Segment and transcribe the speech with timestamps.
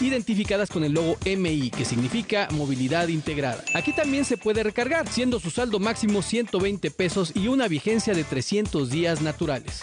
[0.00, 3.62] identificadas con el logo MI, que significa movilidad integrada.
[3.74, 8.24] Aquí también se puede recargar, siendo su saldo máximo 120 pesos y una vigencia de
[8.24, 9.82] 300 días naturales.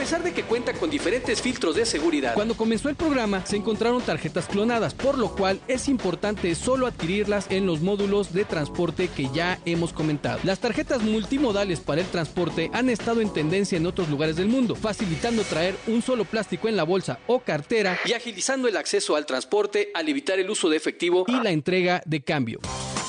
[0.00, 3.56] A pesar de que cuenta con diferentes filtros de seguridad, cuando comenzó el programa se
[3.56, 9.08] encontraron tarjetas clonadas, por lo cual es importante solo adquirirlas en los módulos de transporte
[9.14, 10.40] que ya hemos comentado.
[10.42, 14.74] Las tarjetas multimodales para el transporte han estado en tendencia en otros lugares del mundo,
[14.74, 19.26] facilitando traer un solo plástico en la bolsa o cartera y agilizando el acceso al
[19.26, 22.60] transporte al evitar el uso de efectivo y la entrega de cambio.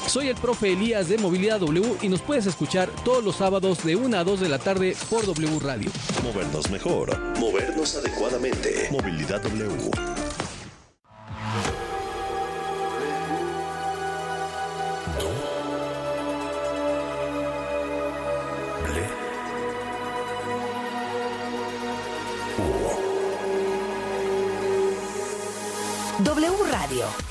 [0.08, 3.96] Soy el profe Elías de Movilidad W y nos puedes escuchar todos los sábados de
[3.96, 5.90] 1 a 2 de la tarde por W Radio.
[6.24, 8.90] Movernos mejor, movernos adecuadamente.
[8.92, 9.92] Movilidad W.
[26.24, 27.31] W Radio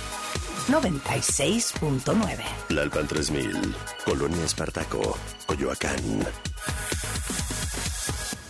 [0.71, 2.39] 96.9.
[2.69, 5.99] Lalpan 3000, Colonia Espartaco, Coyoacán.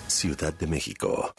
[0.06, 1.32] Ciudad de México.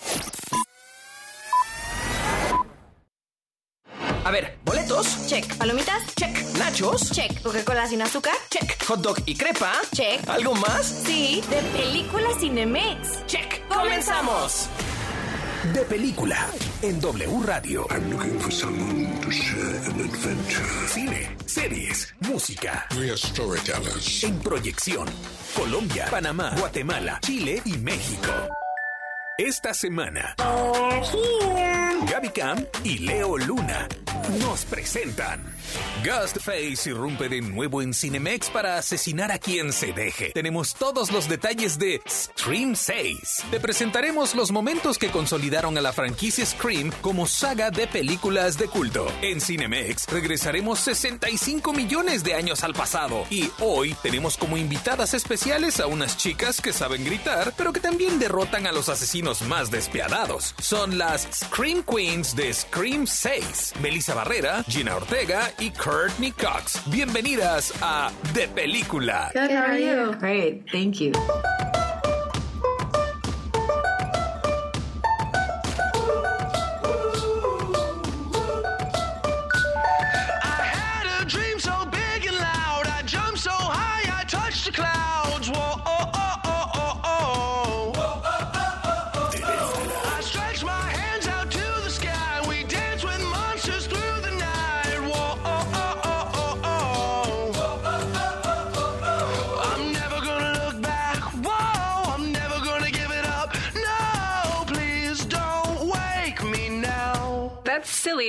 [4.23, 5.27] A ver, boletos.
[5.27, 5.55] Check.
[5.57, 6.15] ¿Palomitas?
[6.15, 6.35] Check.
[6.57, 7.11] Nachos.
[7.11, 7.41] Check.
[7.41, 8.33] ¿Coca-Cola sin azúcar?
[8.49, 8.83] Check.
[8.85, 9.73] Hot dog y crepa.
[9.93, 10.27] Check.
[10.27, 10.85] ¿Algo más?
[11.05, 13.25] Sí, de película Cinemex.
[13.27, 13.67] Check.
[13.67, 14.69] ¡Comenzamos!
[15.63, 16.49] De película
[16.81, 17.85] en W Radio.
[17.91, 20.87] I'm looking for someone to share an adventure.
[20.87, 22.87] Cine, series, música.
[22.97, 24.23] We are storytellers.
[24.23, 25.07] En proyección.
[25.55, 28.31] Colombia, Panamá, Guatemala, Chile y México.
[29.37, 30.35] Esta semana,
[32.09, 33.87] Gaby Cam y Leo Luna
[34.39, 35.43] nos presentan.
[36.03, 40.31] Ghostface irrumpe de nuevo en Cinemex para asesinar a quien se deje.
[40.31, 43.43] Tenemos todos los detalles de Scream 6.
[43.51, 48.67] Te presentaremos los momentos que consolidaron a la franquicia Scream como saga de películas de
[48.67, 49.07] culto.
[49.21, 55.79] En Cinemex regresaremos 65 millones de años al pasado y hoy tenemos como invitadas especiales
[55.79, 60.55] a unas chicas que saben gritar, pero que también derrotan a los asesinos más despiadados.
[60.59, 63.73] Son las Scream Queens de Scream 6.
[63.81, 66.81] Melissa Barrera, Gina Ortega y Courtney Cox.
[66.89, 69.31] Bienvenidas a De Película.
[69.33, 70.15] Good, how are you?
[70.19, 71.11] Great, thank you.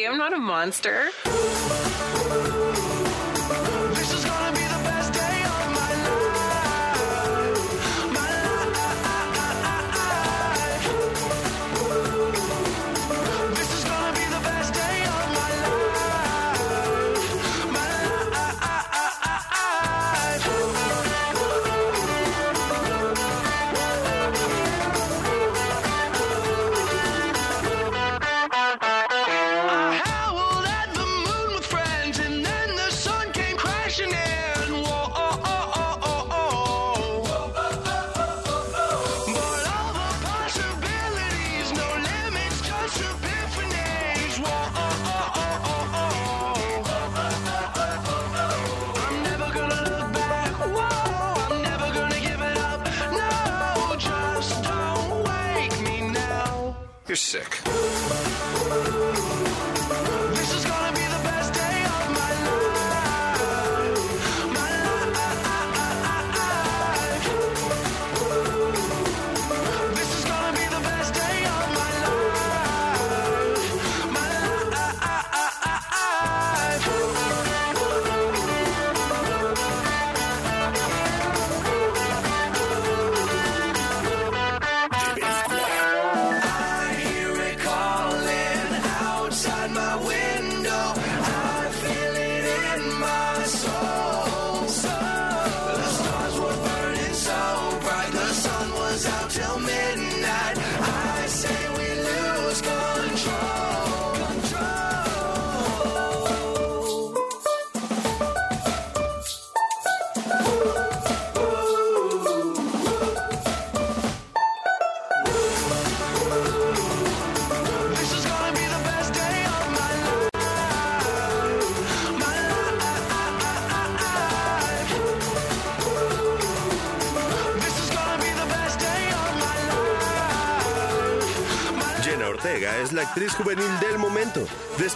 [0.06, 1.10] I'm not a monster.
[57.32, 57.62] Sick.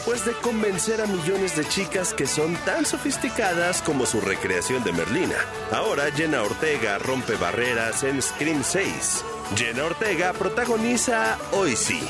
[0.07, 4.93] Después de convencer a millones de chicas que son tan sofisticadas como su recreación de
[4.93, 5.35] Merlina.
[5.73, 9.25] Ahora Jenna Ortega rompe barreras en Scream 6.
[9.57, 12.01] Jenna Ortega protagoniza Hoy Sí,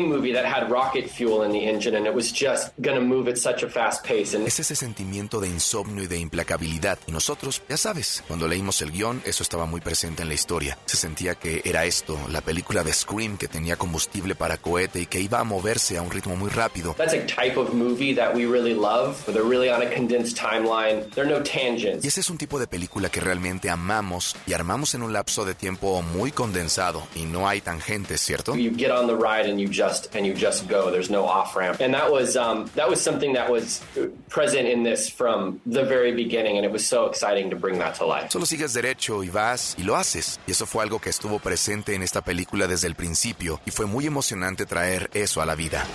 [0.06, 3.28] movie that had rocket fuel in the engine and it was just going to move
[3.28, 4.37] at such a fast pace.
[4.37, 6.99] And es ese sentimiento de insomnio y de implacabilidad.
[7.06, 10.78] Y nosotros ya sabes cuando leímos el guion eso estaba muy presente en la historia.
[10.87, 15.06] Se sentía que era esto la película de Scream que tenía combustible para cohete y
[15.06, 16.65] que iba a moverse a un ritmo muy rápido
[16.96, 21.10] that's a type of movie that we really love they're really on a condensed timeline.
[21.14, 22.04] There are no tangents.
[22.04, 25.44] Y ese es un tipo de película que realmente amamos y armamos en un lapso
[25.44, 29.58] de tiempo muy condensado y no hay tangentes cierto you get on the ride and
[29.60, 30.90] you just and you just go.
[30.90, 33.82] There's no off ramp and that was um, that was something that was
[34.28, 37.94] present in this from the very beginning and it was so exciting to bring that
[37.96, 38.30] to life.
[38.30, 40.38] Solo sigues derecho y vas y lo haces.
[40.46, 43.86] Y eso fue algo que estuvo presente en esta película desde el principio y fue
[43.86, 45.86] muy emocionante traer eso a la vida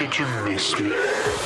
[0.00, 1.37] uno de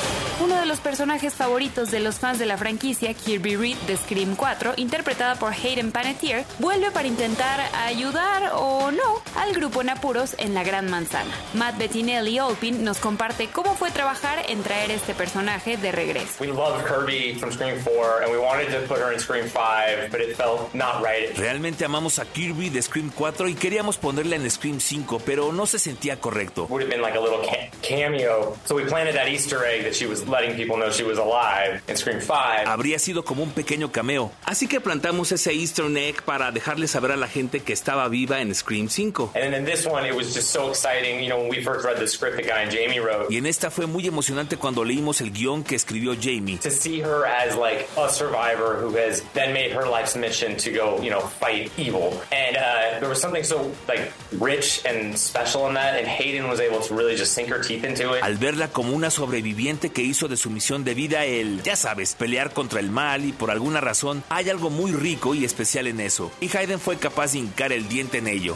[0.73, 5.35] los personajes favoritos de los fans de la franquicia, Kirby Reed de Scream 4, interpretada
[5.35, 10.63] por Hayden Panettiere, vuelve para intentar ayudar o no al grupo en apuros en la
[10.63, 11.29] Gran Manzana.
[11.53, 16.37] Matt Bettinelli Olpin nos comparte cómo fue trabajar en traer este personaje de regreso.
[16.39, 20.09] We loved Kirby from Scream 4 and we wanted to put her in Scream 5,
[20.09, 21.37] but it felt not right.
[21.37, 25.67] Realmente amamos a Kirby de Scream 4 y queríamos ponerla en Scream 5, pero no
[25.67, 26.65] se sentía correcto.
[26.67, 27.47] Would have been like a little
[27.83, 28.57] cameo.
[28.65, 31.81] So we planted that Easter egg that she was letting people know she was alive
[31.87, 32.67] in Scream 5.
[32.67, 34.31] Habría sido como un pequeño cameo.
[34.45, 38.39] Así que plantamos ese Easter egg para dejarle saber a la gente que estaba viva
[38.41, 39.31] en Scream 5.
[39.35, 41.85] And then in this one it was just so exciting, you know, when we first
[41.85, 43.27] read the script that guy and Jamie wrote.
[43.29, 46.57] Y en esta fue muy emocionante cuando leímos el guion que escribió Jamie.
[46.59, 50.71] To see her as like a survivor who has then made her life's mission to
[50.71, 52.21] go, you know, fight evil.
[52.31, 56.59] And uh, there was something so like rich and special in that and Hayden was
[56.59, 58.23] able to really just sink her teeth into it.
[58.23, 62.15] Al verla como una sobreviviente que hizo de su misión de vida el, ya sabes,
[62.15, 65.99] pelear contra el mal y por alguna razón hay algo muy rico y especial en
[65.99, 66.31] eso.
[66.39, 68.55] Y Hayden fue capaz de hincar el diente en ello.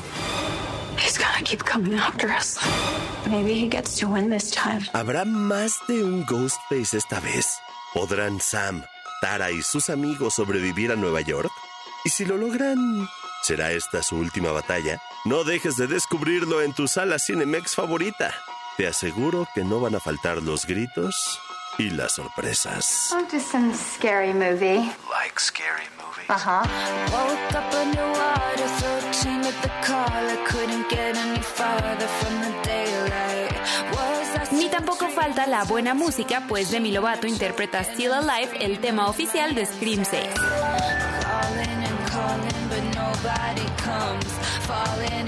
[4.93, 7.59] ¿Habrá más de un Ghostface esta vez?
[7.93, 8.83] ¿Podrán Sam,
[9.21, 11.51] Tara y sus amigos sobrevivir a Nueva York?
[12.03, 13.07] Y si lo logran,
[13.43, 15.01] ¿será esta su última batalla?
[15.25, 18.33] No dejes de descubrirlo en tu sala Cinemex favorita.
[18.77, 21.39] Te aseguro que no van a faltar los gritos
[21.77, 23.11] y las sorpresas.
[23.13, 24.91] Oh, just some scary movie.
[25.09, 26.29] Like scary movies.
[26.29, 26.63] Uh-huh.
[27.11, 28.67] Woke up underwater,
[29.13, 33.53] 13 at the collar, couldn't get any farther from the daylight.
[34.51, 39.53] Ni tampoco falta la buena música, pues Demi Lovato interpreta Still Alive, el tema oficial
[39.55, 40.27] de Scream 6.
[44.77, 45.27] calling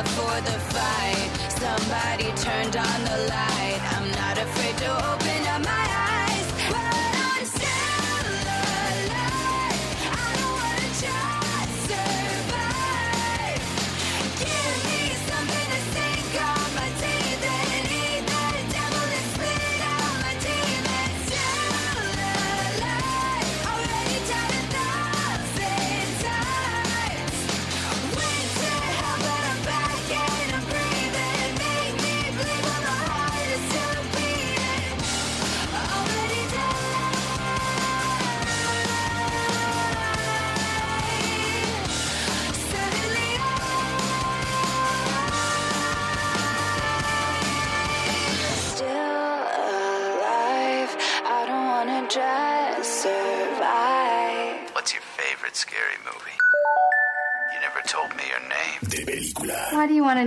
[0.00, 1.30] up for the fight.
[1.50, 3.80] Somebody turned on the light.
[3.94, 6.09] I'm not afraid to open up my eyes.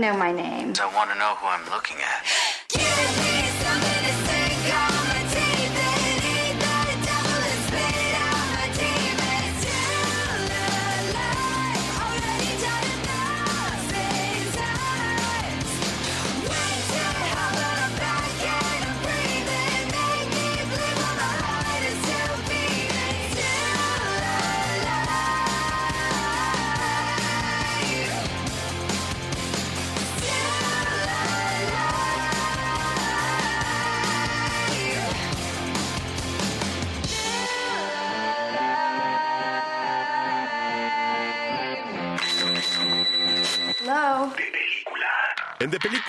[0.04, 0.74] Know my name?
[0.82, 2.43] I want to know who I'm looking at.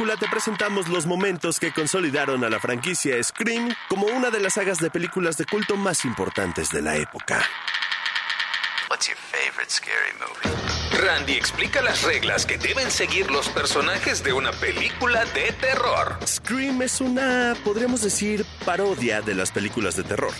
[0.04, 4.52] Película te presentamos los momentos que consolidaron a la franquicia Scream como una de las
[4.52, 7.42] sagas de películas de culto más importantes de la época.
[8.90, 11.02] What's your favorite scary movie?
[11.02, 16.18] Randy explica las reglas que deben seguir los personajes de una película de terror.
[16.26, 20.34] Scream es una, podríamos decir, parodia de las películas de terror.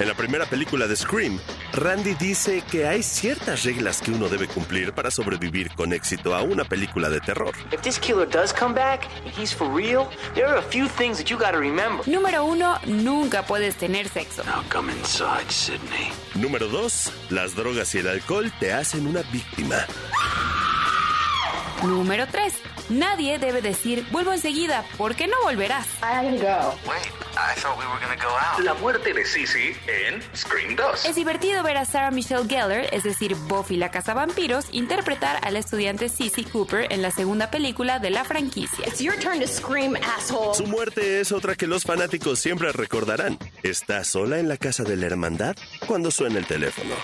[0.00, 1.40] En la primera película de Scream,
[1.72, 6.42] Randy dice que hay ciertas reglas que uno debe cumplir para sobrevivir con éxito a
[6.42, 7.52] una película de terror.
[12.06, 12.80] Número 1.
[12.86, 14.44] Nunca puedes tener sexo.
[14.44, 15.78] Now come inside.
[16.34, 17.12] Número 2.
[17.30, 19.86] Las drogas y el alcohol te hacen una víctima.
[21.82, 22.54] Número 3.
[22.90, 25.86] Nadie debe decir vuelvo enseguida porque no volverás.
[26.02, 28.64] Wait, I thought we were gonna go out.
[28.64, 31.04] La muerte de Sissy en Scream 2.
[31.04, 35.58] Es divertido ver a Sarah Michelle Gellar, es decir, Buffy la cazavampiros, interpretar a la
[35.58, 38.86] estudiante Cissy Cooper en la segunda película de la franquicia.
[38.86, 40.54] It's your turn to scream, asshole.
[40.54, 43.38] Su muerte es otra que los fanáticos siempre recordarán.
[43.62, 45.54] Está sola en la casa de la hermandad
[45.86, 46.94] cuando suena el teléfono.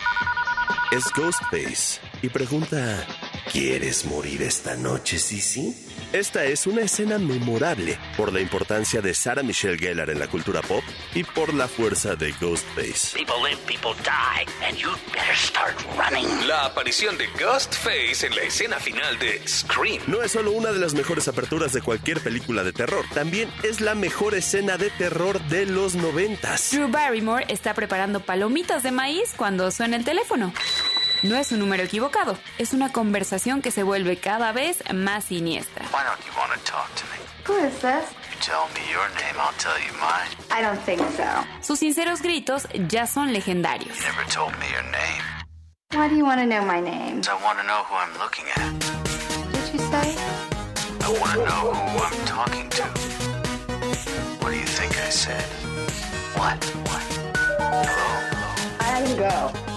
[0.91, 3.05] Es Ghostface y pregunta,
[3.53, 5.75] ¿quieres morir esta noche, Sissy?
[6.13, 10.63] Esta es una escena memorable por la importancia de Sarah Michelle Gellar en la cultura
[10.63, 13.17] pop y por la fuerza de Ghostface.
[13.17, 16.47] People live, people die, and you better start running.
[16.47, 20.03] La aparición de Ghostface en la escena final de Scream.
[20.07, 23.81] No es solo una de las mejores aperturas de cualquier película de terror, también es
[23.81, 26.71] la mejor escena de terror de los noventas.
[26.71, 30.53] Drew Barrymore está preparando palomitas de maíz cuando suena el teléfono.
[31.25, 35.87] No es un número equivocado, es una conversación que se vuelve cada vez más siniestra.
[35.87, 37.19] Why don't you want to talk to me?
[37.47, 38.13] Who is this?
[38.31, 40.29] You tell me your name, I'll tell you mine.
[40.51, 41.25] I don't think so.
[41.63, 43.97] Sus sinceros gritos ya son legendarios.
[43.97, 45.23] You never told me your name.
[45.95, 47.23] Why do you want to know my name?
[47.27, 48.79] I want to know who I'm looking at.
[49.51, 50.17] Did you say?
[51.01, 52.83] I want to know who I'm talking to.
[54.43, 55.45] What do you think I said?
[56.37, 56.63] What?
[56.85, 57.03] What?
[57.61, 58.77] Hello?
[58.81, 59.17] I gotta
[59.65, 59.74] go.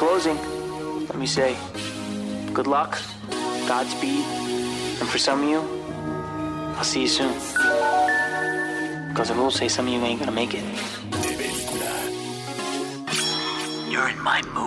[0.00, 0.38] closing,
[1.08, 1.54] let me say
[2.54, 2.98] good luck,
[3.68, 4.24] Godspeed,
[4.98, 5.60] and for some of you,
[6.78, 7.34] I'll see you soon.
[9.10, 10.64] Because I will say some of you ain't gonna make it.
[13.92, 14.59] You're in my movie.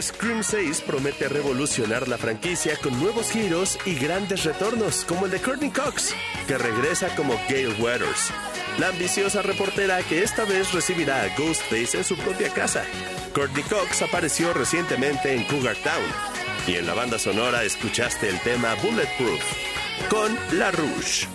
[0.00, 5.40] Scream 6 promete revolucionar la franquicia con nuevos giros y grandes retornos, como el de
[5.40, 6.14] Courtney Cox,
[6.46, 8.30] que regresa como Gail Weathers,
[8.78, 12.84] la ambiciosa reportera que esta vez recibirá a Ghostface en su propia casa.
[13.34, 16.04] Courtney Cox apareció recientemente en Cougar Town
[16.66, 19.42] y en la banda sonora escuchaste el tema Bulletproof
[20.08, 21.26] con La Rouge.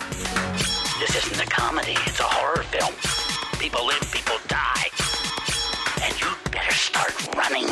[0.99, 2.93] This isn't a comedy, it's a horror film.
[3.60, 4.89] People live, people die.
[6.04, 7.67] And you better start running.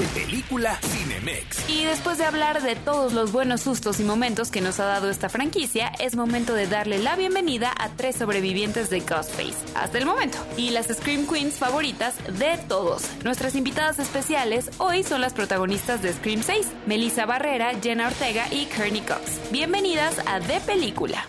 [0.00, 1.68] De película Cinemex.
[1.68, 5.10] Y después de hablar de todos los buenos sustos y momentos que nos ha dado
[5.10, 10.06] esta franquicia, es momento de darle la bienvenida a tres sobrevivientes de Ghostface, hasta el
[10.06, 13.02] momento, y las Scream Queens favoritas de todos.
[13.24, 18.64] Nuestras invitadas especiales hoy son las protagonistas de Scream 6, Melissa Barrera, Jenna Ortega y
[18.74, 19.52] Kearney Cox.
[19.52, 21.28] Bienvenidas a De Película.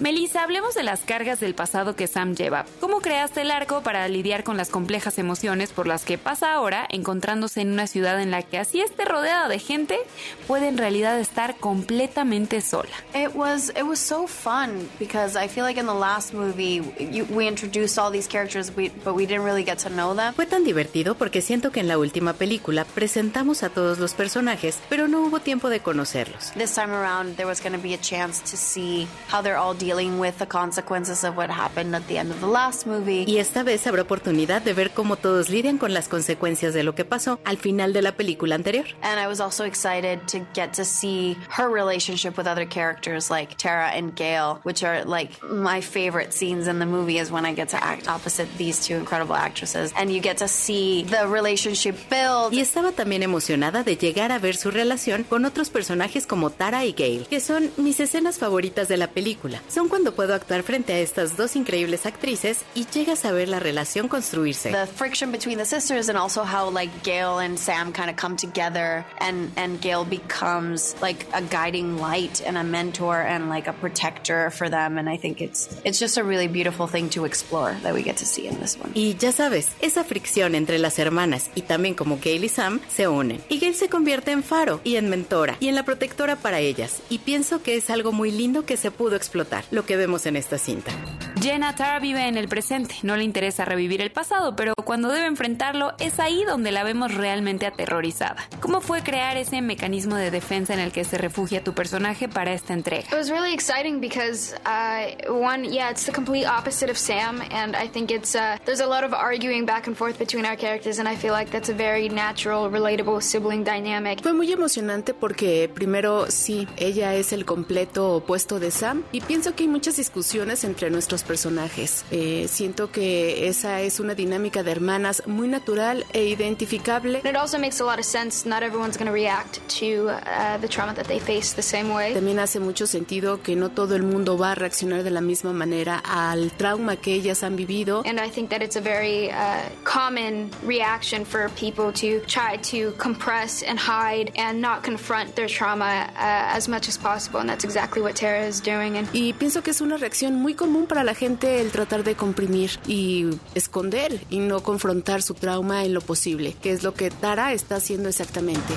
[0.00, 2.64] Melissa, hablemos de las cargas del pasado que Sam lleva.
[2.80, 6.86] ¿Cómo creaste el arco para lidiar con las complejas emociones por las que pasa ahora
[6.88, 9.98] encontrándose en una ciudad en la que así esté rodeada de gente,
[10.46, 12.90] puede en realidad estar completamente sola?
[13.14, 17.26] It was it was so fun because I feel like in the last movie you,
[17.30, 20.34] we introduced all these characters, we, but we didn't really get to know them.
[20.34, 24.78] Fue tan divertido porque siento que en la última película presentamos a todos los personajes,
[24.88, 26.52] pero no hubo tiempo de conocerlos.
[26.52, 29.76] This time around, there was going to be a chance to see how they're all
[29.76, 33.24] dealing with the consequences of what happened at the end of the last movie.
[33.26, 36.94] Y esta vez habrá oportunidad de ver cómo todos lidian con las consecuencias de lo
[36.94, 38.84] que pasó al final de la película anterior.
[39.02, 43.56] And I was also excited to get to see her relationship with other characters like
[43.56, 47.54] Tara and Gail, which are like my favorite scenes in the movie is when I
[47.54, 51.96] get to act opposite these two incredible actresses and you get to see the relationship
[52.10, 52.52] build.
[52.52, 56.84] Y estaba también emocionada de llegar a ver su relación con otros personajes como Tara
[56.84, 59.62] y Gail, que son mis escenas favoritas de la película.
[59.68, 63.58] Son cuando puedo actuar frente a estas dos increíbles actrices y llegas a ver la
[63.58, 64.70] relación construirse.
[64.70, 68.36] The friction between the sisters and also how like Gail and Sam kind of come
[68.36, 73.72] together and and Gail becomes like a guiding light and a mentor and like a
[73.72, 77.76] protector for them and I think it's it's just a really beautiful thing to explore
[77.82, 78.92] that we get to see in this one.
[78.94, 83.06] Y ya sabes, esa fricción entre las hermanas y también como Gail y Sam se
[83.08, 83.42] unen.
[83.48, 87.02] Y Gail se convierte en faro y en mentora y en la protectora para ellas.
[87.10, 90.36] Y pienso que es algo muy lindo que se pudo explotar, lo que vemos en
[90.36, 90.92] esta cinta.
[91.40, 95.26] Jenna Tara vive en el presente, no le interesa revivir el pasado, pero cuando debe
[95.26, 97.33] enfrentarlo es ahí donde la vemos realmente
[97.66, 98.36] aterrorizada.
[98.60, 102.52] ¿Cómo fue crear ese mecanismo de defensa en el que se refugia tu personaje para
[102.52, 103.08] esta entrega?
[103.10, 107.76] It was really exciting because uh, one, yeah, it's the complete opposite of Sam, and
[107.76, 110.98] I think it's uh, there's a lot of arguing back and forth between our characters,
[110.98, 114.22] and I feel like that's a very natural, relatable sibling dynamic.
[114.22, 119.54] Fue muy emocionante porque primero sí, ella es el completo opuesto de Sam y pienso
[119.54, 122.04] que hay muchas discusiones entre nuestros personajes.
[122.10, 127.20] Eh, siento que esa es una dinámica de hermanas muy natural e identificable.
[127.24, 128.44] It also makes a lot of sense.
[128.46, 132.12] Not everyone's going to react to uh, the trauma that they face the same way.
[132.12, 135.54] También hace mucho sentido que no todo el mundo va a reaccionar de la misma
[135.54, 138.02] manera al trauma que ellas han vivido.
[138.04, 142.92] And I think that it's a very uh, common reaction for people to try to
[142.98, 147.40] compress and hide and not confront their trauma uh, as much as possible.
[147.40, 148.98] And that's exactly what Tara is doing.
[148.98, 152.16] And Y pienso que es una reacción muy común para la gente el tratar de
[152.16, 157.13] comprimir y esconder y no confrontar su trauma en lo posible, que es lo que
[157.14, 158.74] Tara está haciendo exactamente.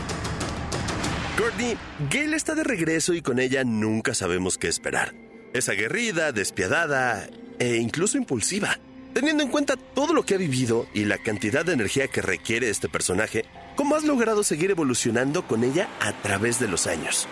[1.37, 1.77] Courtney,
[2.09, 5.13] Gail está de regreso y con ella nunca sabemos qué esperar.
[5.53, 7.27] Es aguerrida, despiadada
[7.59, 8.79] e incluso impulsiva.
[9.13, 12.69] Teniendo en cuenta todo lo que ha vivido y la cantidad de energía que requiere
[12.69, 13.45] este personaje,
[13.75, 17.27] ¿cómo has logrado seguir evolucionando con ella a través de los años?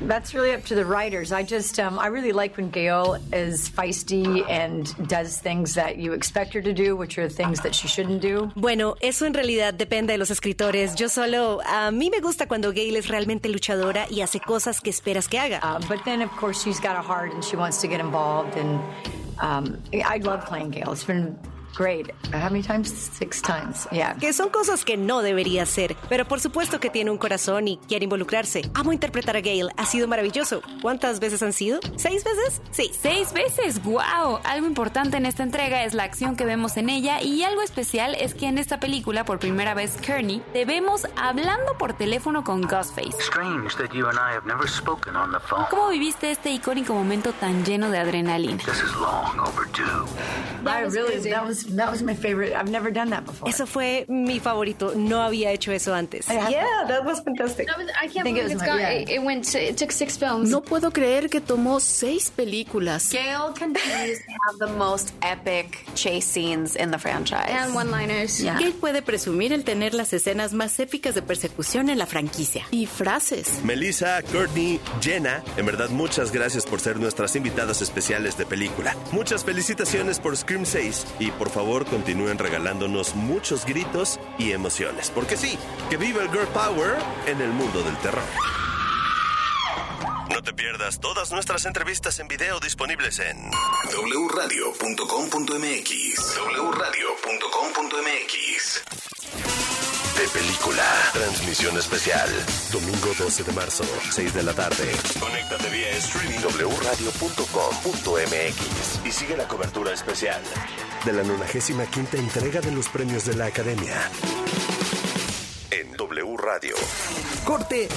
[0.00, 1.32] That's really up to the writers.
[1.32, 6.12] I just, um, I really like when Gail is feisty and does things that you
[6.12, 8.52] expect her to do, which are things that she shouldn't do.
[8.54, 10.94] Bueno, eso en realidad depende de los escritores.
[10.94, 14.90] Yo solo, a mí me gusta cuando Gail es realmente luchadora y hace cosas que
[14.90, 15.60] esperas que haga.
[15.62, 18.56] Uh, but then, of course, she's got a heart and she wants to get involved.
[18.56, 18.80] And
[19.40, 20.92] um, I love playing Gail.
[20.92, 21.36] It's been
[21.76, 22.10] great.
[22.32, 22.88] How many times?
[22.88, 23.88] Six times.
[23.90, 24.14] Yeah.
[24.18, 27.78] Que son cosas que no debería hacer, pero por supuesto que tiene un corazón y
[27.88, 28.70] quiere involucrarse.
[28.74, 30.62] Amo interpretar a Gail, ha sido maravilloso.
[30.82, 31.80] ¿Cuántas veces han sido?
[31.96, 32.60] ¿Seis veces?
[32.70, 32.90] Sí.
[33.00, 33.82] ¿Seis veces?
[33.82, 34.40] ¡Wow!
[34.44, 38.14] Algo importante en esta entrega es la acción que vemos en ella y algo especial
[38.14, 42.62] es que en esta película, por primera vez, Kearney, te vemos hablando por teléfono con
[42.62, 43.18] Ghostface.
[43.20, 45.66] Strange that you and I have never spoken on the phone.
[45.70, 48.58] ¿Cómo viviste este icónico momento tan lleno de adrenalina?
[48.64, 50.06] This is long overdue.
[50.64, 52.52] Really, that was, that was my favorite.
[52.54, 53.48] I've never done that before.
[53.48, 54.94] Eso fue mi favorito.
[54.94, 56.26] No había hecho eso antes.
[56.28, 57.66] Yeah, that was fantastic.
[57.66, 58.90] That was, I can't think it believe was it's my- got, yeah.
[58.90, 60.50] it, it went to, it took six films.
[60.50, 63.10] No puedo creer que tomó seis películas.
[63.12, 67.48] Gail continues to have the most epic chase scenes in the franchise.
[67.50, 68.40] And one-liners.
[68.42, 72.64] Gail puede presumir el tener las escenas más épicas de persecución en la franquicia.
[72.70, 73.62] Y frases.
[73.64, 78.96] Melissa, Courtney, Jenna, en verdad muchas gracias por ser nuestras invitadas especiales de película.
[79.12, 85.10] Muchas felicitaciones por Scream 6 y por favor continúen regalándonos muchos gritos y emociones.
[85.14, 85.58] Porque sí,
[85.90, 88.22] que viva el Girl Power en el mundo del terror.
[90.30, 93.50] No te pierdas todas nuestras entrevistas en video disponibles en
[94.30, 96.38] wradio.com.mx
[97.58, 98.84] wradio.com.mx
[100.16, 100.84] De Película.
[101.12, 102.28] Transmisión especial.
[102.70, 104.92] Domingo 12 de marzo, 6 de la tarde.
[105.18, 110.42] Conéctate vía streaming wradio.com.mx y sigue la cobertura especial
[111.04, 111.82] de la 95
[112.14, 114.10] entrega de los premios de la Academia.
[115.70, 116.74] En W Radio.
[117.44, 117.88] Corte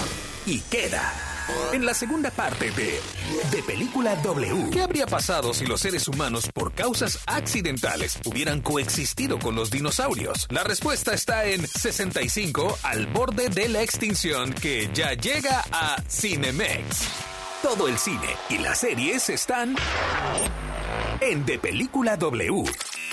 [0.46, 1.14] y queda.
[1.74, 3.00] En la segunda parte de
[3.52, 4.70] De Película W.
[4.72, 10.48] ¿Qué habría pasado si los seres humanos, por causas accidentales, hubieran coexistido con los dinosaurios?
[10.50, 17.31] La respuesta está en 65 al borde de la extinción que ya llega a Cinemex.
[17.62, 19.76] Todo el cine y las series están
[21.20, 22.64] en De Película W.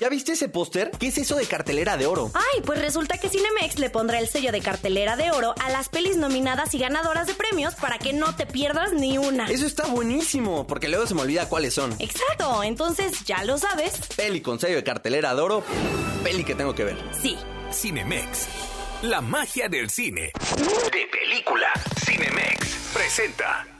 [0.00, 0.90] ¿Ya viste ese póster?
[0.98, 2.30] ¿Qué es eso de cartelera de oro?
[2.34, 5.90] Ay, pues resulta que Cinemex le pondrá el sello de cartelera de oro a las
[5.90, 9.50] pelis nominadas y ganadoras de premios para que no te pierdas ni una.
[9.50, 11.94] Eso está buenísimo, porque luego se me olvida cuáles son.
[11.98, 14.00] Exacto, entonces ya lo sabes.
[14.16, 15.62] Peli con sello de cartelera de oro,
[16.24, 16.96] peli que tengo que ver.
[17.20, 17.36] Sí.
[17.72, 18.46] Cinemex.
[19.02, 20.32] La magia del cine.
[20.90, 21.70] De película.
[22.04, 23.77] Cinemex presenta.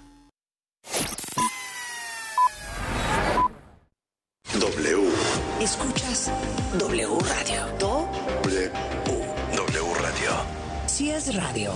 [4.55, 5.09] W.
[5.61, 6.31] Escuchas
[6.79, 7.66] W Radio.
[7.79, 8.09] Do,
[8.44, 8.70] W.
[9.57, 10.31] W Radio.
[10.87, 11.72] si es radio,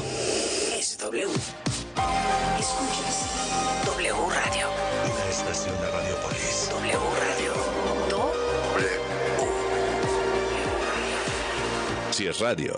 [0.78, 1.26] es W.
[2.58, 4.66] Escuchas W Radio.
[5.14, 6.68] Una estación de Radiopolis.
[6.70, 7.52] W Radio.
[8.08, 8.32] Do,
[12.10, 12.74] Si es radio.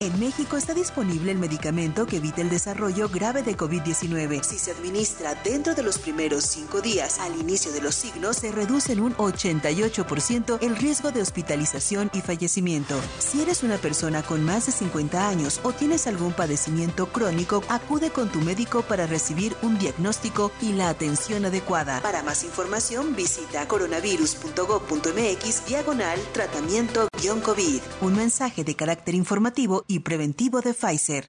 [0.00, 4.42] En México está disponible el medicamento que evita el desarrollo grave de COVID-19.
[4.42, 8.50] Si se administra dentro de los primeros cinco días al inicio de los signos, se
[8.50, 13.00] reduce en un 88% el riesgo de hospitalización y fallecimiento.
[13.20, 18.10] Si eres una persona con más de 50 años o tienes algún padecimiento crónico, acude
[18.10, 22.02] con tu médico para recibir un diagnóstico y la atención adecuada.
[22.02, 27.80] Para más información, visita coronavirus.gov.mx diagonal tratamiento-COVID.
[28.00, 31.28] Un mensaje de carácter informativo y preventivo de Pfizer.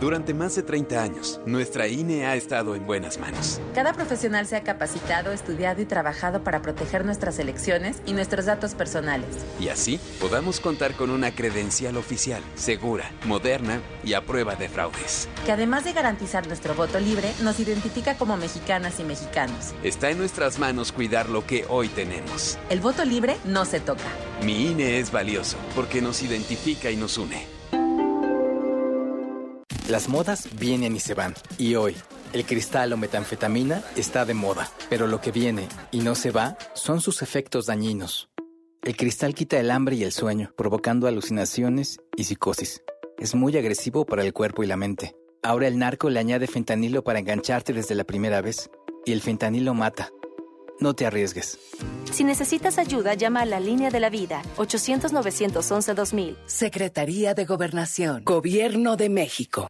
[0.00, 3.60] Durante más de 30 años, nuestra INE ha estado en buenas manos.
[3.74, 8.74] Cada profesional se ha capacitado, estudiado y trabajado para proteger nuestras elecciones y nuestros datos
[8.74, 9.28] personales.
[9.58, 15.28] Y así podamos contar con una credencial oficial, segura, moderna y a prueba de fraudes.
[15.44, 19.74] Que además de garantizar nuestro voto libre, nos identifica como mexicanas y mexicanos.
[19.82, 22.56] Está en nuestras manos cuidar lo que hoy tenemos.
[22.70, 24.04] El voto libre no se toca.
[24.44, 27.57] Mi INE es valioso porque nos identifica y nos une.
[29.88, 31.34] Las modas vienen y se van.
[31.56, 31.96] Y hoy,
[32.34, 34.68] el cristal o metanfetamina está de moda.
[34.90, 38.28] Pero lo que viene y no se va son sus efectos dañinos.
[38.82, 42.82] El cristal quita el hambre y el sueño, provocando alucinaciones y psicosis.
[43.18, 45.16] Es muy agresivo para el cuerpo y la mente.
[45.42, 48.68] Ahora el narco le añade fentanilo para engancharte desde la primera vez.
[49.06, 50.10] Y el fentanilo mata.
[50.80, 51.58] No te arriesgues.
[52.12, 56.36] Si necesitas ayuda, llama a la línea de la vida 800-911-2000.
[56.46, 58.22] Secretaría de Gobernación.
[58.24, 59.68] Gobierno de México.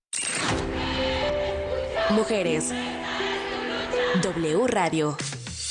[2.10, 2.72] Mujeres.
[4.22, 5.16] W Radio.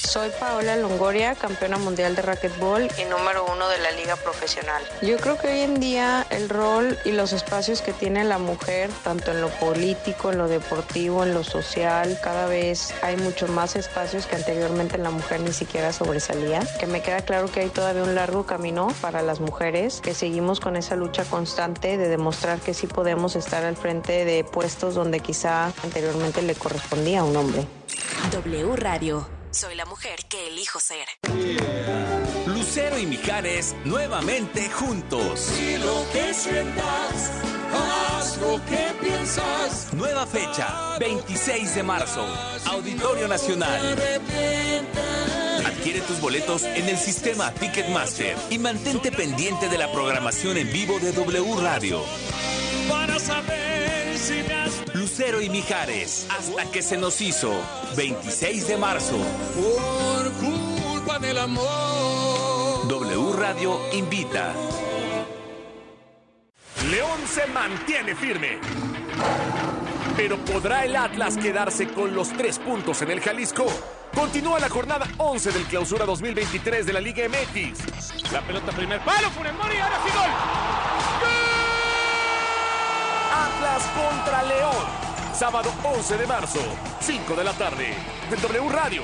[0.08, 4.82] Soy Paola Longoria, campeona mundial de racquetball y número uno de la liga profesional.
[5.02, 8.90] Yo creo que hoy en día el rol y los espacios que tiene la mujer,
[9.04, 13.76] tanto en lo político, en lo deportivo, en lo social, cada vez hay muchos más
[13.76, 16.62] espacios que anteriormente la mujer ni siquiera sobresalía.
[16.80, 20.62] Que me queda claro que hay todavía un largo camino para las mujeres, que seguimos
[20.62, 25.20] con esa lucha constante de demostrar que sí podemos estar al frente de puestos donde
[25.20, 27.68] quizá anteriormente le correspondía a un hombre.
[28.32, 29.37] W Radio.
[29.52, 31.08] Soy la mujer que elijo ser.
[32.46, 35.52] Lucero y Mijares nuevamente juntos.
[35.60, 37.32] Y lo que sientas,
[37.74, 39.94] haz lo que piensas.
[39.94, 42.26] Nueva fecha, 26 de marzo,
[42.66, 43.98] Auditorio Nacional.
[45.66, 51.00] Adquiere tus boletos en el sistema Ticketmaster y mantente pendiente de la programación en vivo
[51.00, 52.04] de W Radio.
[52.90, 54.74] Para saber si me has
[55.18, 57.52] Lucero y Mijares, hasta que se nos hizo,
[57.96, 59.18] 26 de marzo.
[59.56, 62.88] por culpa del amor.
[62.88, 64.54] W Radio invita.
[66.92, 68.60] León se mantiene firme.
[70.16, 73.66] Pero ¿podrá el Atlas quedarse con los tres puntos en el Jalisco?
[74.14, 78.32] Continúa la jornada 11 del clausura 2023 de la Liga MX.
[78.32, 80.30] La pelota primer palo, Funes Mori, ahora sí gol.
[83.34, 85.07] Atlas contra León.
[85.38, 86.60] Sábado 11 de marzo,
[87.00, 87.94] 5 de la tarde.
[88.32, 89.04] En W Radio,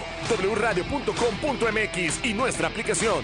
[0.55, 3.23] wradio.com.mx y nuestra aplicación.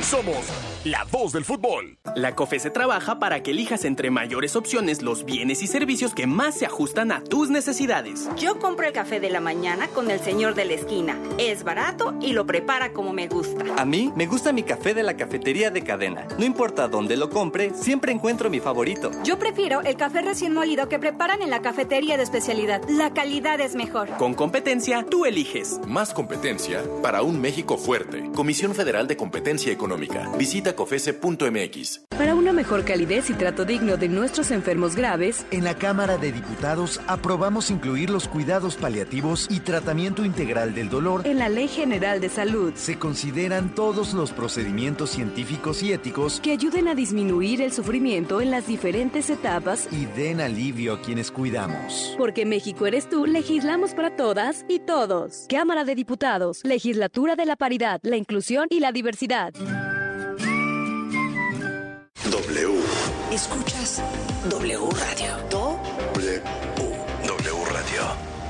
[0.00, 0.46] Somos
[0.84, 1.98] la voz del fútbol.
[2.14, 6.56] La COFESE trabaja para que elijas entre mayores opciones los bienes y servicios que más
[6.56, 8.28] se ajustan a tus necesidades.
[8.36, 11.18] Yo compro el café de la mañana con el señor de la esquina.
[11.36, 13.64] Es barato y lo prepara como me gusta.
[13.76, 16.26] A mí me gusta mi café de la cafetería de cadena.
[16.38, 19.10] No importa dónde lo compre, siempre encuentro mi favorito.
[19.24, 22.82] Yo prefiero el café recién molido que preparan en la cafetería de especialidad.
[22.88, 24.08] La calidad es mejor.
[24.16, 25.80] Con competencia, tú eliges.
[25.86, 28.30] Más competencia para un México fuerte.
[28.34, 30.30] Comisión Federal de Competencia Económica.
[30.38, 32.02] Visita cofese.mx.
[32.16, 36.32] Para una mejor calidez y trato digno de nuestros enfermos graves, En la Cámara de
[36.32, 41.26] Diputados aprobamos incluir los cuidados paliativos y tratamiento integral del dolor.
[41.26, 46.52] en la Ley General de Salud, Se consideran todos los procedimientos científicos y éticos que
[46.52, 52.14] ayuden a disminuir el sufrimiento en las diferentes etapas, y den alivio a quienes cuidamos.
[52.18, 55.46] porque México eres tú, legislamos para todas y todos.
[55.48, 59.52] Cámara de Diputados, Legislatura de la Paridad, la Inclusión y la Diversidad.
[62.30, 62.82] W.
[63.32, 64.02] Escuchas
[64.50, 65.36] W Radio.
[65.50, 65.78] Do.
[66.14, 66.42] W.
[67.26, 68.02] W Radio.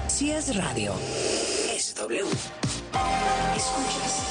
[0.08, 0.92] Si es radio,
[1.72, 2.24] es W.
[3.56, 4.22] Escuchas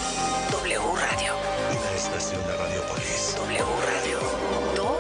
[0.52, 1.34] W Radio.
[1.80, 3.36] Una estación de Radiopolis.
[3.38, 4.20] W Radio.
[4.76, 4.98] Do.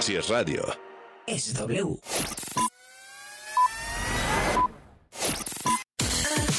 [0.00, 0.64] Si es radio.
[1.26, 1.98] Es W.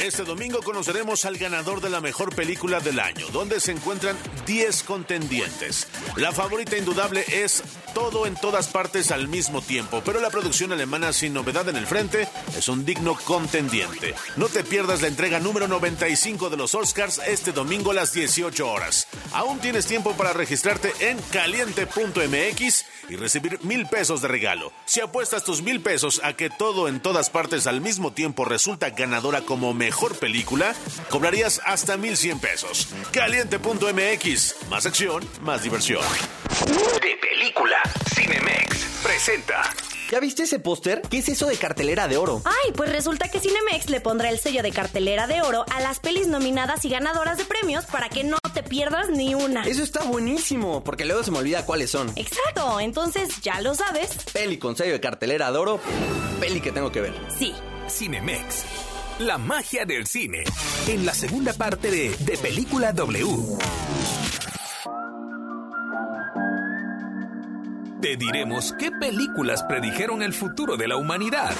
[0.01, 4.81] Este domingo conoceremos al ganador de la mejor película del año, donde se encuentran 10
[4.81, 5.87] contendientes.
[6.15, 7.61] La favorita indudable es
[7.93, 11.85] Todo en todas partes al mismo tiempo, pero la producción alemana sin novedad en el
[11.85, 14.15] frente es un digno contendiente.
[14.37, 18.67] No te pierdas la entrega número 95 de los Oscars este domingo a las 18
[18.67, 19.07] horas.
[19.33, 24.71] Aún tienes tiempo para registrarte en caliente.mx y recibir mil pesos de regalo.
[24.85, 28.89] Si apuestas tus mil pesos a que todo en todas partes al mismo tiempo resulta
[28.91, 30.73] ganadora como mejor película,
[31.09, 32.87] cobrarías hasta mil cien pesos.
[33.11, 34.55] Caliente.mx.
[34.69, 36.03] Más acción, más diversión.
[37.01, 37.81] De película,
[38.13, 39.61] Cinemex presenta.
[40.11, 41.01] ¿Ya viste ese póster?
[41.09, 42.41] ¿Qué es eso de cartelera de oro?
[42.43, 45.99] Ay, pues resulta que Cinemex le pondrá el sello de cartelera de oro a las
[45.99, 49.63] pelis nominadas y ganadoras de premios para que no te pierdas ni una.
[49.63, 52.11] Eso está buenísimo, porque luego se me olvida cuáles son.
[52.17, 54.09] Exacto, entonces ya lo sabes.
[54.33, 55.79] Peli con sello de cartelera de oro,
[56.41, 57.13] peli que tengo que ver.
[57.37, 57.53] Sí.
[57.89, 58.65] Cinemex.
[59.21, 60.43] La magia del cine.
[60.87, 63.23] En la segunda parte de De Película W.
[68.01, 71.51] Te diremos qué películas predijeron el futuro de la humanidad.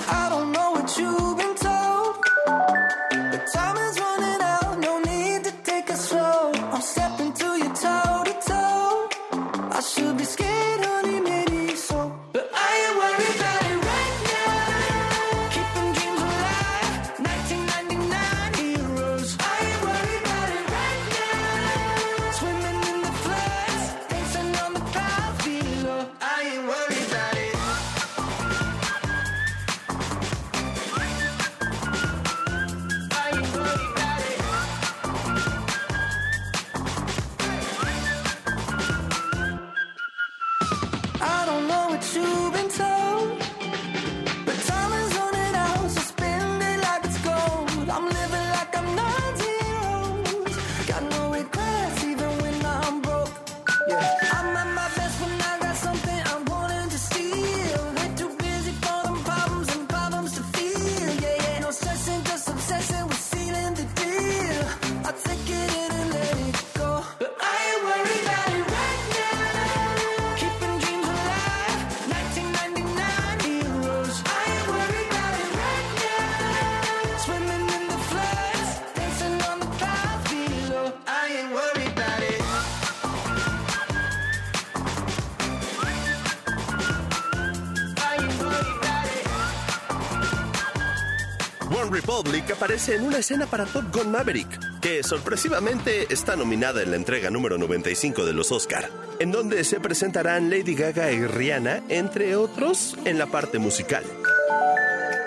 [91.92, 96.98] Republic aparece en una escena para Top Gun Maverick, que sorpresivamente está nominada en la
[96.98, 102.36] entrega número 95 de los Oscar, en donde se presentarán Lady Gaga y Rihanna, entre
[102.36, 104.04] otros, en la parte musical.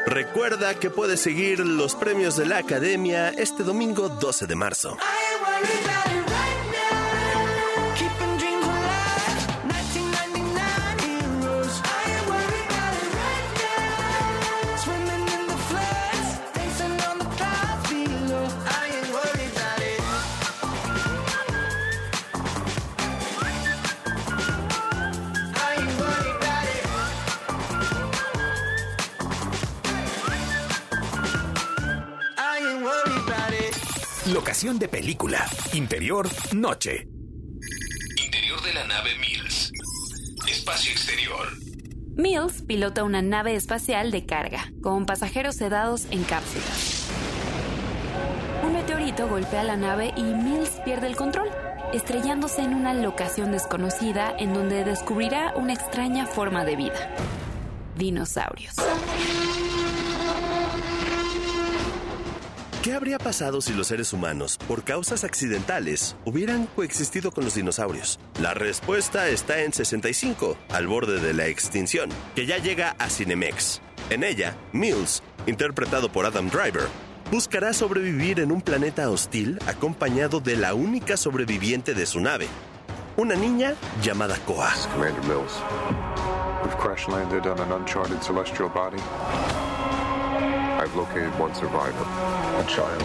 [0.06, 4.96] Recuerda que puedes seguir los premios de la Academia este domingo 12 de marzo.
[34.72, 35.46] De película.
[35.74, 37.06] Interior, noche.
[38.24, 39.70] Interior de la nave Mills.
[40.48, 41.48] Espacio exterior.
[42.16, 47.10] Mills pilota una nave espacial de carga, con pasajeros sedados en cápsulas.
[48.64, 51.50] Un meteorito golpea la nave y Mills pierde el control,
[51.92, 57.14] estrellándose en una locación desconocida en donde descubrirá una extraña forma de vida.
[57.98, 58.76] Dinosaurios.
[62.84, 68.20] ¿Qué habría pasado si los seres humanos, por causas accidentales, hubieran coexistido con los dinosaurios?
[68.42, 73.80] La respuesta está en 65, al borde de la extinción, que ya llega a Cinemex.
[74.10, 76.82] En ella, Mills, interpretado por Adam Driver,
[77.30, 82.48] buscará sobrevivir en un planeta hostil acompañado de la única sobreviviente de su nave,
[83.16, 84.74] una niña llamada Koa.
[84.92, 85.54] Commander Mills,
[88.20, 89.73] celestial.
[90.84, 92.04] I've located one survivor,
[92.58, 93.02] a child.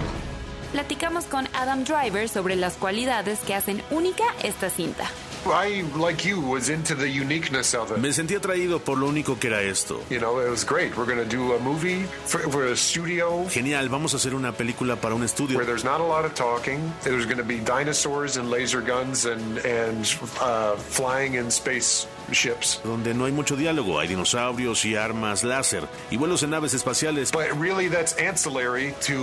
[0.74, 5.06] Platicamos con Adam Driver sobre las cualidades que hacen única esta cinta.
[5.46, 8.00] I, like you, was into the uniqueness of it.
[8.00, 10.04] Me sentí atraído por lo único que era esto.
[10.10, 10.98] You know, it was great.
[10.98, 14.52] We're going to do a movie for, for a studio Genial, vamos a hacer una
[14.52, 16.92] película para un estudio where there's not a lot of talking.
[17.04, 20.06] There's going to be dinosaurs and laser guns and and
[20.42, 22.82] uh, flying in space ships.
[22.84, 27.32] donde no hay mucho diálogo, hay dinosaurios y armas láser y vuelos en naves espaciales.
[27.32, 29.16] But really, that's ancillary to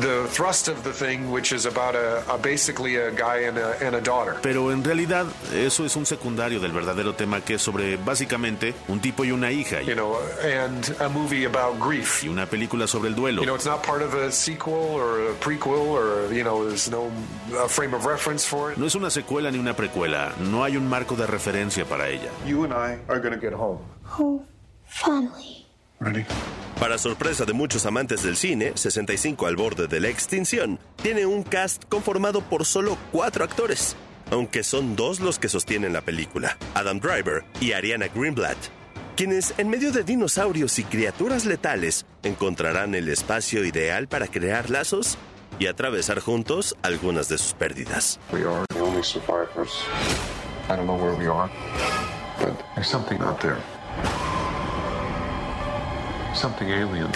[0.00, 3.76] the thrust of the thing, which is about a, a basically a guy and a,
[3.86, 4.36] and a daughter.
[4.42, 9.00] Pero en realidad eso es un secundario del verdadero tema que es sobre básicamente un
[9.00, 12.24] tipo y una hija You know, and a movie about grief.
[12.24, 13.42] y una película sobre el duelo.
[13.42, 16.90] You know, it's not part of a sequel or a prequel or, you know, there's
[16.90, 17.10] no
[17.68, 18.78] frame of reference for it.
[18.78, 22.30] No es una secuela ni una precuela, no hay un marco de referencia para ella.
[22.46, 23.78] You and I are to get home.
[24.18, 24.42] Oh,
[24.84, 25.66] finally.
[26.00, 26.24] Ready?
[26.80, 31.44] Para sorpresa de muchos amantes del cine, 65 al borde de la extinción tiene un
[31.44, 33.94] cast conformado por solo cuatro actores,
[34.32, 38.56] aunque son dos los que sostienen la película, Adam Driver y Ariana Greenblatt,
[39.14, 45.18] quienes en medio de dinosaurios y criaturas letales encontrarán el espacio ideal para crear lazos
[45.60, 48.18] y atravesar juntos algunas de sus pérdidas.
[48.32, 49.84] We are the only survivors.
[50.68, 51.48] I don't know where we are,
[52.42, 53.58] but there's something out there.
[56.34, 57.12] Something alien.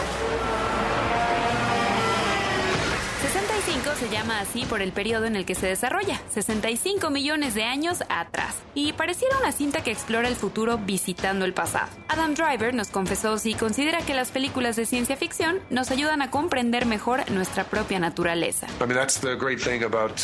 [3.96, 8.02] Se llama así por el periodo en el que se desarrolla, 65 millones de años
[8.08, 11.88] atrás, y pareciera una cinta que explora el futuro visitando el pasado.
[12.08, 16.30] Adam Driver nos confesó si considera que las películas de ciencia ficción nos ayudan a
[16.30, 18.66] comprender mejor nuestra propia naturaleza.
[18.80, 20.20] I mean, that's the great thing about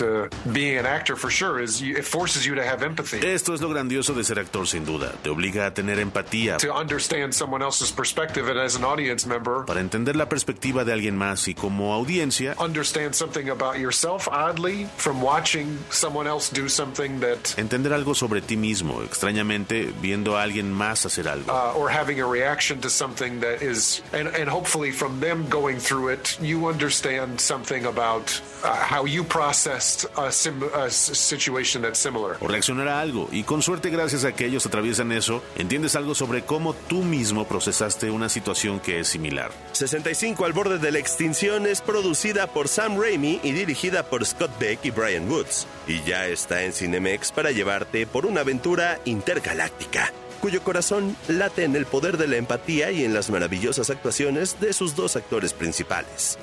[0.52, 3.26] being an actor for sure is you, it forces you to have empathy.
[3.26, 6.74] Esto es lo grandioso de ser actor sin duda, te obliga a tener empatía To
[6.74, 11.16] understand someone else's perspective and as an audience member, para entender la perspectiva de alguien
[11.16, 17.20] más y como audiencia understand something about yourself oddly from watching someone else do something
[17.20, 21.48] that entender algo sobre ti mismo, extrañamente viendo a alguien más hacer algo.
[21.48, 25.78] uh, or having a reaction to something that is and, and hopefully from them going
[25.78, 31.98] through it you understand something about how you processed a, sim- a s- situation that's
[31.98, 33.28] similar o reaccionar a algo.
[33.32, 37.46] Y con suerte, gracias a que ellos atraviesan eso, entiendes algo sobre cómo tú mismo
[37.46, 39.50] procesaste una situación que es similar.
[39.72, 44.50] 65 al borde de la extinción es producida por Sam Raimi y dirigida por Scott
[44.58, 45.66] Beck y Brian Woods.
[45.86, 51.76] Y ya está en Cinemex para llevarte por una aventura intergaláctica, cuyo corazón late en
[51.76, 56.36] el poder de la empatía y en las maravillosas actuaciones de sus dos actores principales.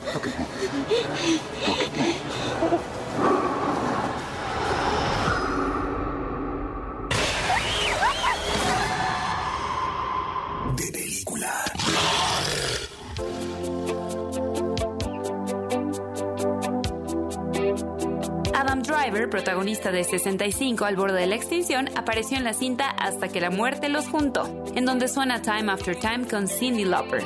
[19.30, 23.50] Protagonista de 65 al borde de la extinción, apareció en la cinta Hasta que la
[23.50, 27.24] muerte los juntó, en donde suena Time After Time con Cindy Lauper.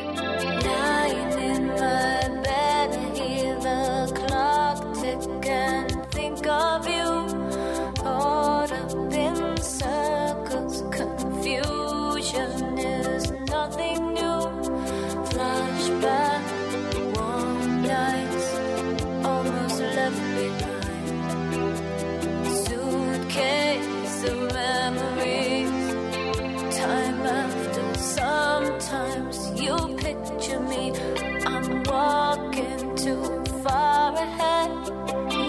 [31.93, 34.71] Walking too far ahead.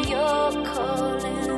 [0.09, 1.54] You're calling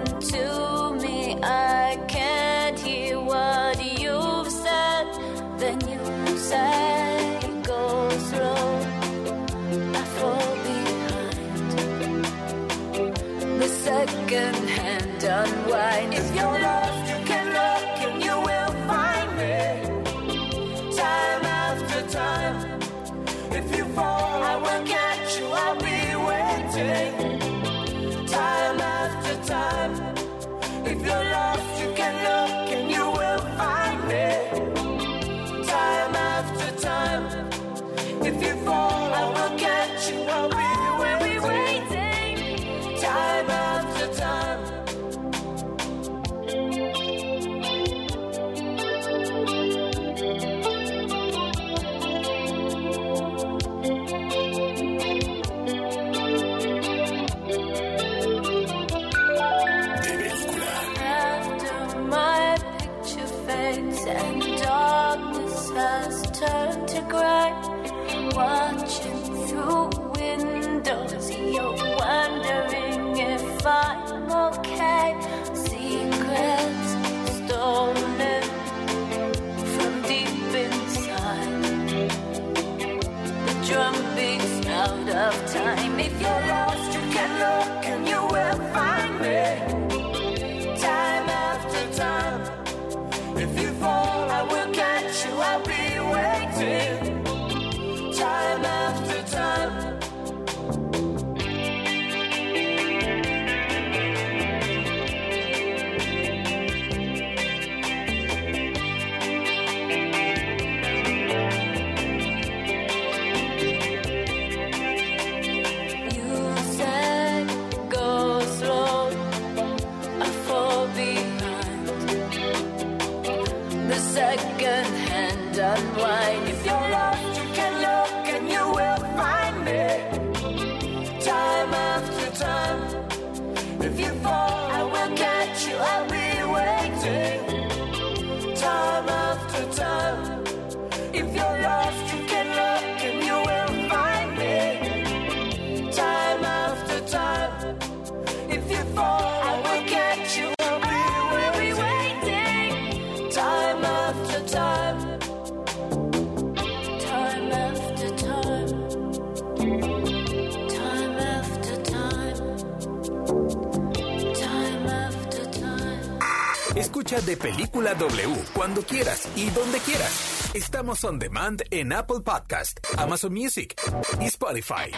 [169.37, 170.51] y donde quieras.
[170.55, 173.75] Estamos on demand en Apple Podcast, Amazon Music
[174.21, 174.91] y Spotify.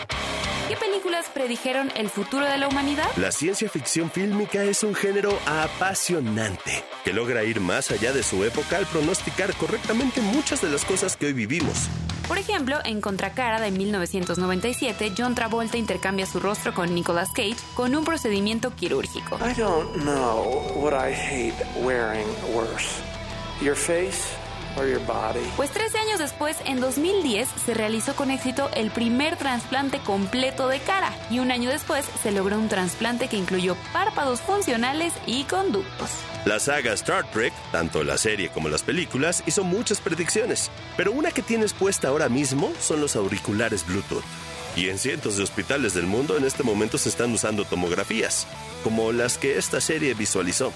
[0.69, 3.07] ¿Qué películas predijeron el futuro de la humanidad?
[3.17, 8.45] La ciencia ficción fílmica es un género apasionante que logra ir más allá de su
[8.45, 11.89] época al pronosticar correctamente muchas de las cosas que hoy vivimos.
[12.29, 17.97] Por ejemplo, en Contracara de 1997, John Travolta intercambia su rostro con Nicolas Cage con
[17.97, 19.39] un procedimiento quirúrgico.
[19.39, 23.08] I don't know what I hate wearing worse.
[23.61, 24.37] Your face
[24.77, 25.41] or your body.
[25.57, 30.79] Pues 13 años después, en 2010, se realizó con éxito el primer trasplante completo de
[30.81, 36.11] cara y un año después se logró un trasplante que incluyó párpados funcionales y conductos.
[36.45, 41.33] La saga Star Trek, tanto la serie como las películas, hizo muchas predicciones, pero una
[41.33, 44.25] que tienes puesta ahora mismo son los auriculares Bluetooth.
[44.77, 48.47] Y en cientos de hospitales del mundo en este momento se están usando tomografías,
[48.85, 50.73] como las que esta serie visualizó.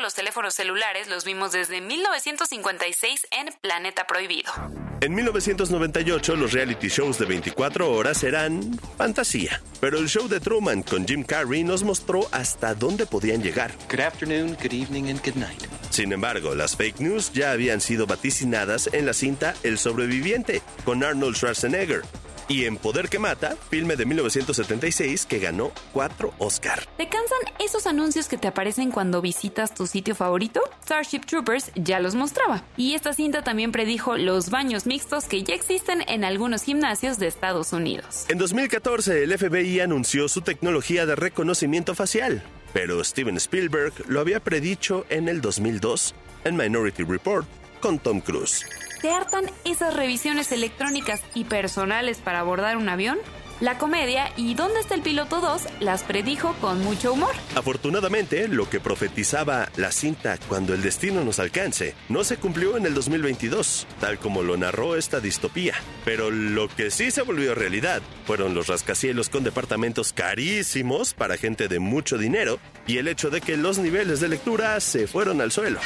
[0.00, 4.52] Los teléfonos celulares los vimos desde 1956 en Planeta Prohibido.
[5.00, 10.82] En 1998 los reality shows de 24 horas eran fantasía, pero el show de Truman
[10.82, 13.72] con Jim Carrey nos mostró hasta dónde podían llegar.
[13.90, 15.62] Good afternoon, good evening, and good night.
[15.90, 21.02] Sin embargo, las fake news ya habían sido vaticinadas en la cinta El sobreviviente con
[21.02, 22.02] Arnold Schwarzenegger.
[22.48, 26.88] Y en Poder que Mata, filme de 1976 que ganó cuatro Oscar.
[26.96, 30.62] ¿Te cansan esos anuncios que te aparecen cuando visitas tu sitio favorito?
[30.82, 32.64] Starship Troopers ya los mostraba.
[32.78, 37.26] Y esta cinta también predijo los baños mixtos que ya existen en algunos gimnasios de
[37.26, 38.24] Estados Unidos.
[38.28, 42.42] En 2014, el FBI anunció su tecnología de reconocimiento facial,
[42.72, 47.46] pero Steven Spielberg lo había predicho en el 2002 en Minority Report
[47.80, 48.64] con Tom Cruise.
[49.00, 53.18] ¿Te hartan esas revisiones electrónicas y personales para abordar un avión?
[53.60, 55.62] La comedia y ¿Dónde está el piloto 2?
[55.80, 57.32] las predijo con mucho humor.
[57.56, 62.86] Afortunadamente, lo que profetizaba la cinta cuando el destino nos alcance no se cumplió en
[62.86, 65.74] el 2022, tal como lo narró esta distopía.
[66.04, 71.68] Pero lo que sí se volvió realidad fueron los rascacielos con departamentos carísimos para gente
[71.68, 75.52] de mucho dinero y el hecho de que los niveles de lectura se fueron al
[75.52, 75.80] suelo.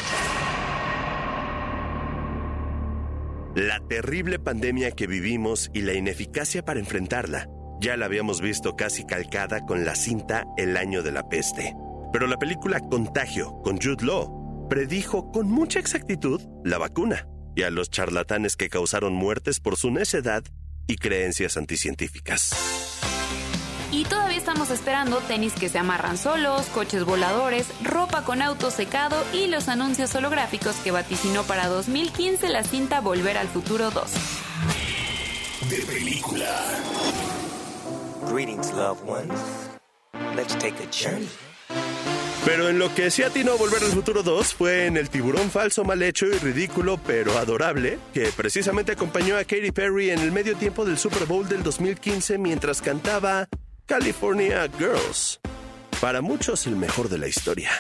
[3.55, 7.50] La terrible pandemia que vivimos y la ineficacia para enfrentarla
[7.82, 11.74] ya la habíamos visto casi calcada con la cinta El año de la peste.
[12.14, 17.70] Pero la película Contagio con Jude Law predijo con mucha exactitud la vacuna y a
[17.70, 20.42] los charlatanes que causaron muertes por su necedad
[20.86, 22.57] y creencias anticientíficas.
[23.93, 29.22] Y todavía estamos esperando tenis que se amarran solos, coches voladores, ropa con auto secado
[29.34, 34.05] y los anuncios holográficos que vaticinó para 2015 la cinta Volver al Futuro 2.
[35.68, 36.49] De película.
[38.32, 39.38] Greetings, loved ones.
[40.34, 41.28] Let's take a journey.
[42.47, 45.51] Pero en lo que sí atinó a Volver al Futuro 2 fue en el tiburón
[45.51, 50.32] falso mal hecho y ridículo pero adorable, que precisamente acompañó a Katy Perry en el
[50.32, 53.49] medio tiempo del Super Bowl del 2015 mientras cantaba
[53.87, 55.41] California Girls.
[56.01, 57.70] Para muchos el mejor de la historia.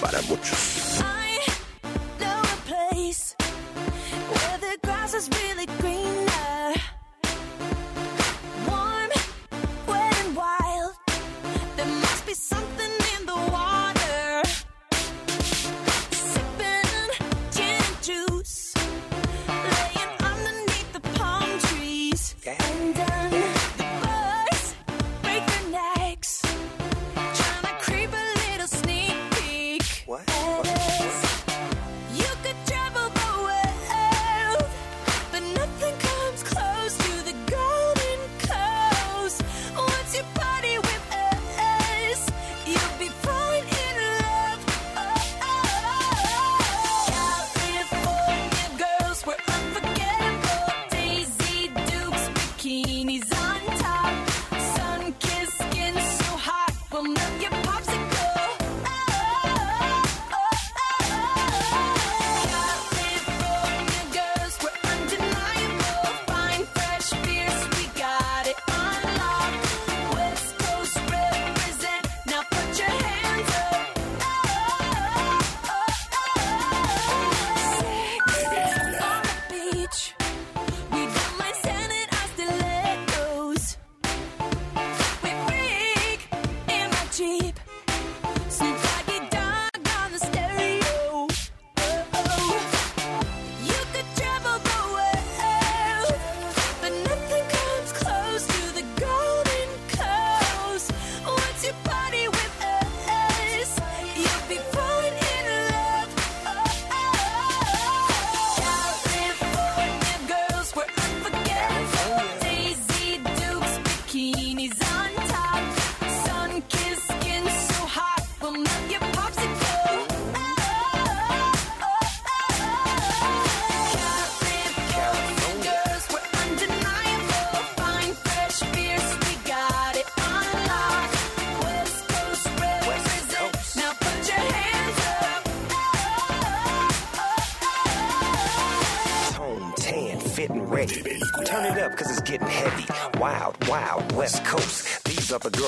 [0.00, 1.00] Para muchos.
[2.18, 5.66] know a place where the grass is really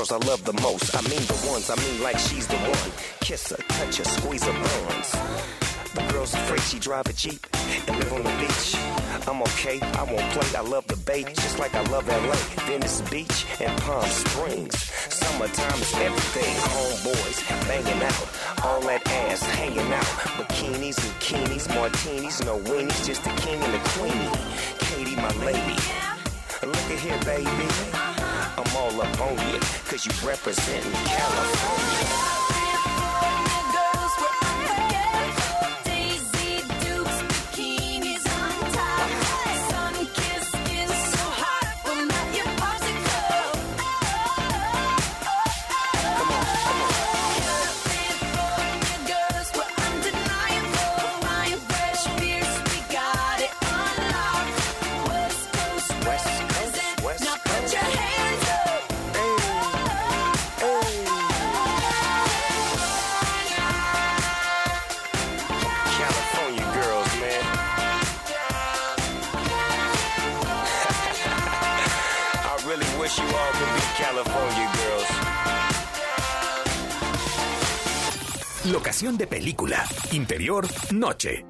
[0.06, 0.96] girls I love the most.
[0.96, 2.92] I mean the ones, I mean like she's the one.
[3.20, 5.12] Kiss her, touch her, squeeze her bones.
[5.94, 7.46] The girl's afraid she drive a Jeep
[7.86, 8.76] and live on the beach.
[9.26, 12.36] I'm okay, I won't play, I love the bay, just like I love LA.
[12.66, 14.76] Venice Beach and Palm Springs.
[15.12, 16.54] Summertime is everything.
[16.74, 18.28] Homeboys banging out,
[18.64, 20.12] all that ass hanging out.
[20.38, 24.30] Bikinis, bikinis, martinis, no weenies, just the king and the queenie.
[24.78, 25.76] Katie, my lady.
[26.62, 28.05] Look at here, baby.
[28.66, 32.55] I'm all up on you, cause you representing California.
[78.86, 79.84] Locación de película.
[80.12, 81.44] Interior, noche.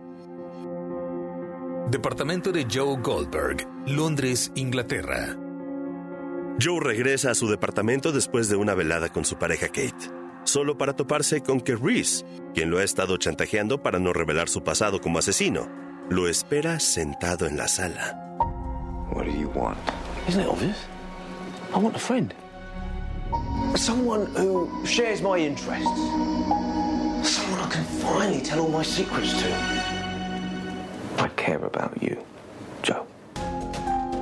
[1.90, 5.36] Departamento de Joe Goldberg, Londres, Inglaterra.
[6.58, 10.10] Joe regresa a su departamento después de una velada con su pareja Kate,
[10.44, 12.24] solo para toparse con que Reese,
[12.54, 15.68] quien lo ha estado chantajeando para no revelar su pasado como asesino,
[16.08, 18.16] lo espera sentado en la sala.
[19.12, 19.76] What do you want?
[20.26, 20.78] Isn't it obvious?
[21.74, 22.32] I want a friend.
[23.74, 26.55] Someone who shares my interests.
[27.22, 29.48] Someone I can finally tell all my secrets to.
[31.18, 32.16] I care about you,
[32.82, 33.06] Joe.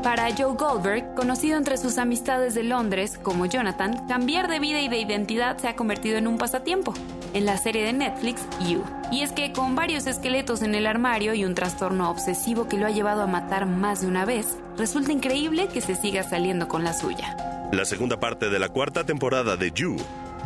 [0.03, 4.89] Para Joe Goldberg, conocido entre sus amistades de Londres como Jonathan, cambiar de vida y
[4.89, 6.95] de identidad se ha convertido en un pasatiempo.
[7.33, 8.85] En la serie de Netflix You.
[9.11, 12.87] Y es que con varios esqueletos en el armario y un trastorno obsesivo que lo
[12.87, 16.85] ha llevado a matar más de una vez, resulta increíble que se siga saliendo con
[16.85, 17.37] la suya.
[17.73, 19.97] La segunda parte de la cuarta temporada de You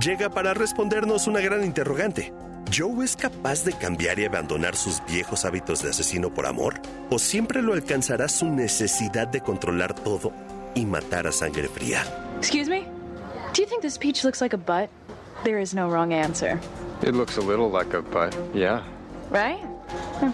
[0.01, 2.33] llega para respondernos una gran interrogante.
[2.77, 6.75] ¿Joe es capaz de cambiar y abandonar sus viejos hábitos de asesino por amor?
[7.11, 10.33] ¿O siempre lo alcanzará su necesidad de controlar todo
[10.75, 12.03] y matar a sangre fría?
[12.37, 12.83] Excuse me?
[13.55, 14.91] Do you think this peach looks like a butt?
[15.45, 16.61] There is no wrong answer.
[17.03, 18.83] It looks a little like a butt, yeah.
[19.31, 19.61] Right?
[20.21, 20.33] Hmm.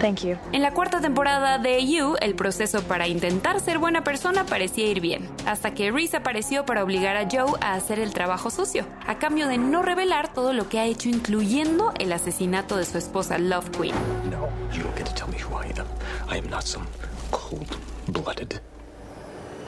[0.00, 0.38] Thank you.
[0.52, 5.00] En la cuarta temporada de You, el proceso para intentar ser buena persona parecía ir
[5.00, 9.18] bien, hasta que Reese apareció para obligar a Joe a hacer el trabajo sucio, a
[9.18, 13.38] cambio de no revelar todo lo que ha hecho, incluyendo el asesinato de su esposa
[13.38, 13.94] Love Queen.
[14.30, 15.86] No, you don't get to tell me who I am.
[16.28, 16.86] I am not some
[17.30, 18.58] cold-blooded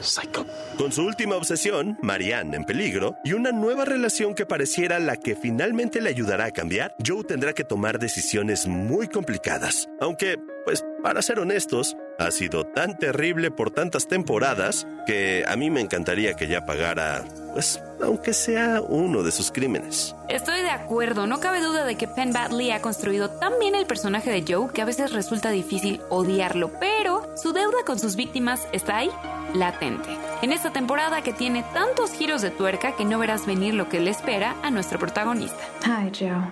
[0.03, 0.45] psycho.
[0.77, 5.35] Con su última obsesión, Marianne en peligro, y una nueva relación que pareciera la que
[5.35, 9.89] finalmente le ayudará a cambiar, Joe tendrá que tomar decisiones muy complicadas.
[9.99, 15.69] Aunque, pues, para ser honestos, ha sido tan terrible por tantas temporadas que a mí
[15.69, 17.23] me encantaría que ya pagara,
[17.53, 20.15] pues, aunque sea uno de sus crímenes.
[20.27, 23.85] Estoy de acuerdo, no cabe duda de que Penn Badley ha construido tan bien el
[23.85, 28.67] personaje de Joe que a veces resulta difícil odiarlo, pero su deuda con sus víctimas
[28.71, 29.11] está ahí,
[29.53, 30.09] latente.
[30.41, 33.99] En esta temporada que tiene tantos giros de tuerca que no verás venir lo que
[33.99, 35.57] le espera a nuestro protagonista.
[35.85, 36.49] Hi, Joe.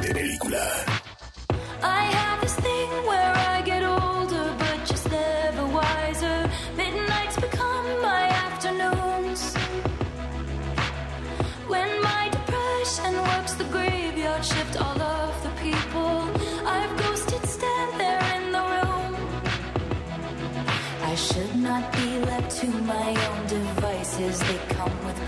[0.00, 0.93] De película.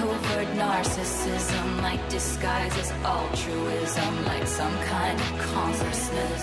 [0.00, 1.82] Covert narcissism?
[1.82, 6.42] Like disguise as altruism, like some kind of consciousness.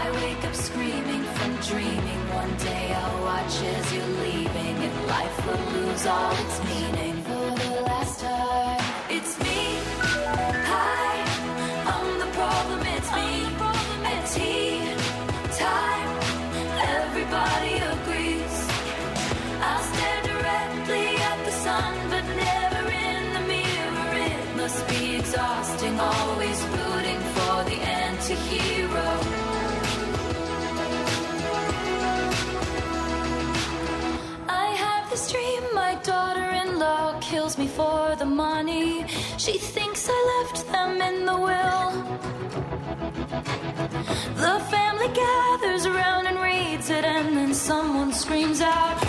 [0.00, 2.22] I wake up screaming from dreaming.
[2.42, 7.11] One day I'll watch as you're leaving, and life will lose all its meaning.
[25.90, 29.08] Always rooting for the anti hero.
[34.48, 39.06] I have this dream my daughter in law kills me for the money.
[39.38, 41.90] She thinks I left them in the will.
[44.36, 49.01] The family gathers around and reads it, and then someone screams out,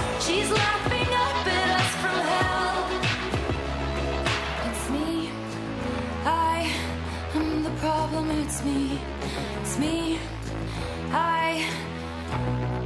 [11.13, 11.65] I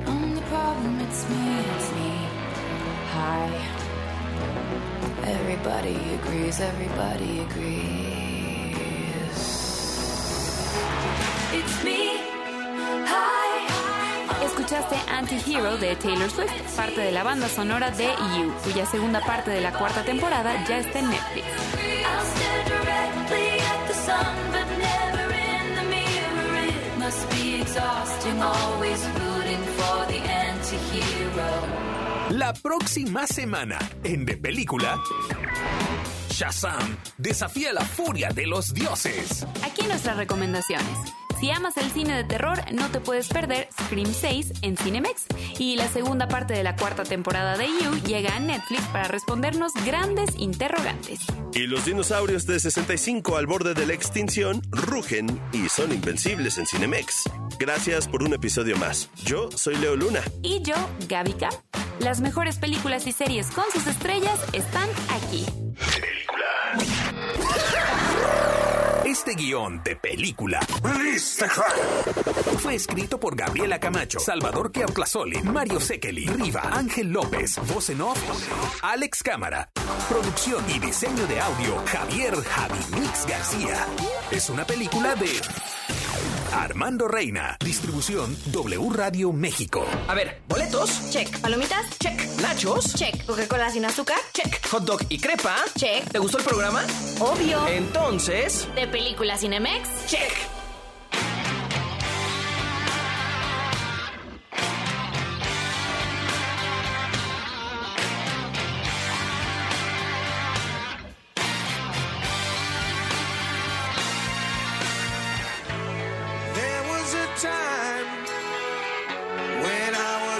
[0.05, 0.99] am the problem.
[1.01, 1.59] It's me.
[1.75, 2.11] It's me.
[3.13, 3.49] Hi.
[5.25, 7.77] Everybody agrees, everybody agrees.
[11.53, 12.01] It's me.
[13.13, 14.45] Hi.
[14.45, 19.51] Escuchaste Anti-Hero de Taylor Swift, parte de la banda sonora de You, cuya segunda parte
[19.51, 21.45] de la cuarta temporada ya está en Netflix.
[21.47, 26.65] I'll stare directly at the sun, but never in the mirror.
[26.67, 27.36] It must be
[27.67, 31.51] exhausting, always rooting for the anti-hero.
[32.29, 34.97] La próxima semana, en De Película,
[36.29, 39.45] Shazam desafía la furia de los dioses.
[39.63, 40.97] Aquí nuestras recomendaciones.
[41.39, 45.27] Si amas el cine de terror, no te puedes perder Scream 6 en Cinemex.
[45.59, 49.71] Y la segunda parte de la cuarta temporada de You llega a Netflix para respondernos
[49.85, 51.19] grandes interrogantes.
[51.53, 56.65] Y los dinosaurios de 65 al borde de la extinción rugen y son invencibles en
[56.65, 57.29] Cinemex.
[57.59, 59.09] Gracias por un episodio más.
[59.23, 60.21] Yo soy Leo Luna.
[60.41, 60.75] Y yo,
[61.07, 61.53] Gaby Cap.
[61.99, 65.45] Las mejores películas y series con sus estrellas están aquí.
[69.07, 70.59] Este guion de película
[72.59, 78.19] fue escrito por Gabriela Camacho, Salvador Keautlazoli, Mario Sekeli, Riva, Ángel López, voz en off,
[78.83, 79.69] Alex Cámara,
[80.09, 83.87] producción y diseño de audio, Javier Javimix García.
[84.29, 85.29] Es una película de
[86.53, 89.85] Armando Reina, distribución W Radio México.
[90.07, 91.09] A ver, boletos.
[91.11, 91.39] Check.
[91.39, 91.97] ¿Palomitas?
[91.99, 92.19] Check.
[92.41, 92.93] Nachos.
[92.95, 93.25] Check.
[93.25, 94.17] ¿Coca-Cola sin azúcar?
[94.33, 94.65] Check.
[94.69, 95.55] Hot dog y crepa.
[95.75, 96.09] Check.
[96.11, 96.83] ¿Te gustó el programa?
[97.19, 97.67] Obvio.
[97.67, 98.67] Entonces.
[98.75, 100.07] ¿De película Cinemex?
[100.07, 100.56] Check.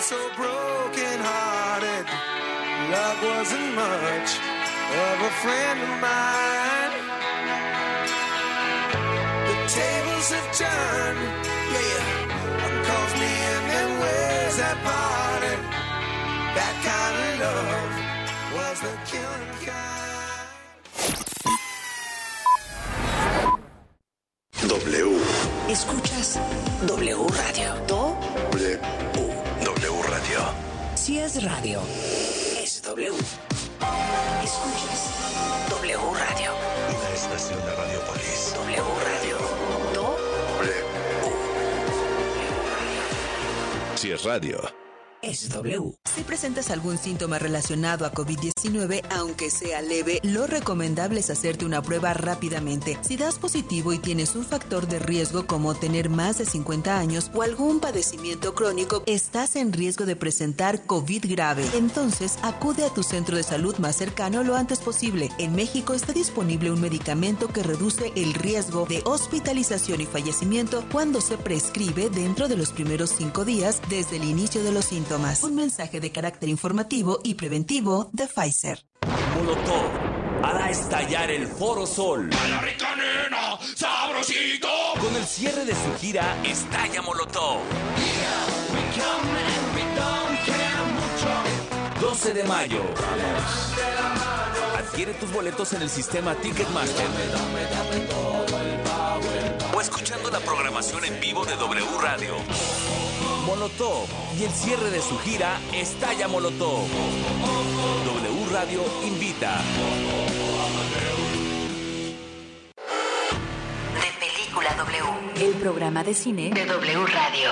[0.08, 2.06] So broken hearted.
[2.96, 4.30] Love wasn't much
[5.04, 6.94] of a friend of mine.
[9.50, 11.22] The tables have turned,
[11.76, 12.04] yeah.
[12.88, 15.60] Calls me in and ways that parted.
[16.56, 17.94] That kind of love
[18.56, 20.08] was the killing kind.
[24.72, 25.08] W.
[25.68, 26.40] Escuchas
[26.88, 27.97] W Radio.
[31.08, 31.80] Si es radio.
[32.62, 33.14] Es W.
[34.44, 36.52] Escuchas W Radio.
[37.00, 38.54] Una estación de Radiopolis.
[38.54, 39.38] W Radio.
[39.94, 40.18] Do
[40.60, 40.74] W.
[43.96, 44.60] Si es radio.
[45.22, 45.96] Es W.
[46.16, 51.82] Si presentas algún síntoma relacionado a COVID-19, aunque sea leve, lo recomendable es hacerte una
[51.82, 52.98] prueba rápidamente.
[53.02, 57.32] Si das positivo y tienes un factor de riesgo como tener más de 50 años
[57.34, 61.66] o algún padecimiento crónico, estás en riesgo de presentar COVID grave.
[61.74, 65.30] Entonces, acude a tu centro de salud más cercano lo antes posible.
[65.38, 71.22] En México está disponible un medicamento que reduce el riesgo de hospitalización y fallecimiento cuando
[71.22, 75.07] se prescribe dentro de los primeros cinco días desde el inicio de los síntomas.
[75.10, 78.84] Un mensaje de carácter informativo y preventivo de Pfizer.
[79.36, 79.90] Molotov
[80.44, 82.30] hará estallar el Foro Sol.
[82.34, 83.58] ¡A la rica nena!
[83.74, 84.68] ¡Sabrosito!
[85.00, 87.60] Con el cierre de su gira Estalla Molotov.
[92.02, 92.82] 12 de mayo.
[94.78, 97.08] Adquiere tus boletos en el sistema Ticketmaster.
[99.78, 102.34] O escuchando la programación en vivo de W Radio.
[103.46, 104.08] Molotov
[104.40, 106.88] y el cierre de su gira Estalla Molotov.
[108.04, 109.62] W Radio invita.
[113.94, 115.46] De Película W.
[115.46, 117.52] El programa de cine de W Radio.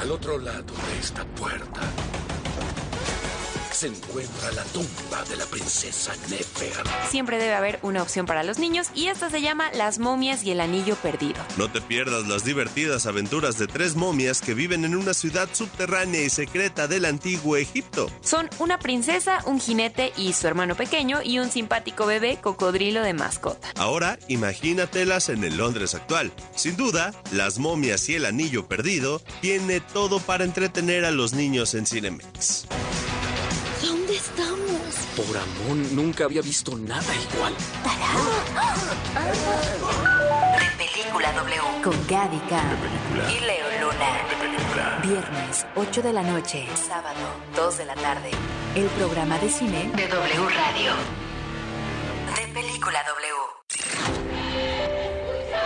[0.00, 1.80] Al otro lado de esta puerta
[3.82, 6.72] se encuentra la tumba de la princesa Nefer.
[7.10, 10.52] Siempre debe haber una opción para los niños y esta se llama Las momias y
[10.52, 11.44] el anillo perdido.
[11.56, 16.22] No te pierdas las divertidas aventuras de tres momias que viven en una ciudad subterránea
[16.22, 18.08] y secreta del antiguo Egipto.
[18.20, 23.14] Son una princesa, un jinete y su hermano pequeño y un simpático bebé cocodrilo de
[23.14, 23.72] mascota.
[23.76, 26.30] Ahora imagínatelas en el Londres actual.
[26.54, 31.74] Sin duda, Las momias y el anillo perdido tiene todo para entretener a los niños
[31.74, 32.68] en Cinemex.
[35.16, 37.54] Por amor, nunca había visto nada igual.
[40.58, 41.60] De Película W.
[41.84, 42.78] Con Gaby Cam
[43.28, 45.02] y Leo Luna.
[45.02, 46.66] Viernes, 8 de la noche.
[46.74, 47.20] Sábado,
[47.54, 48.30] 2 de la tarde.
[48.74, 50.92] El programa de cine de W Radio.
[52.34, 53.34] De Película W.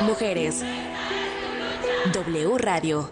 [0.00, 0.64] Mujeres.
[2.12, 3.10] W Radio.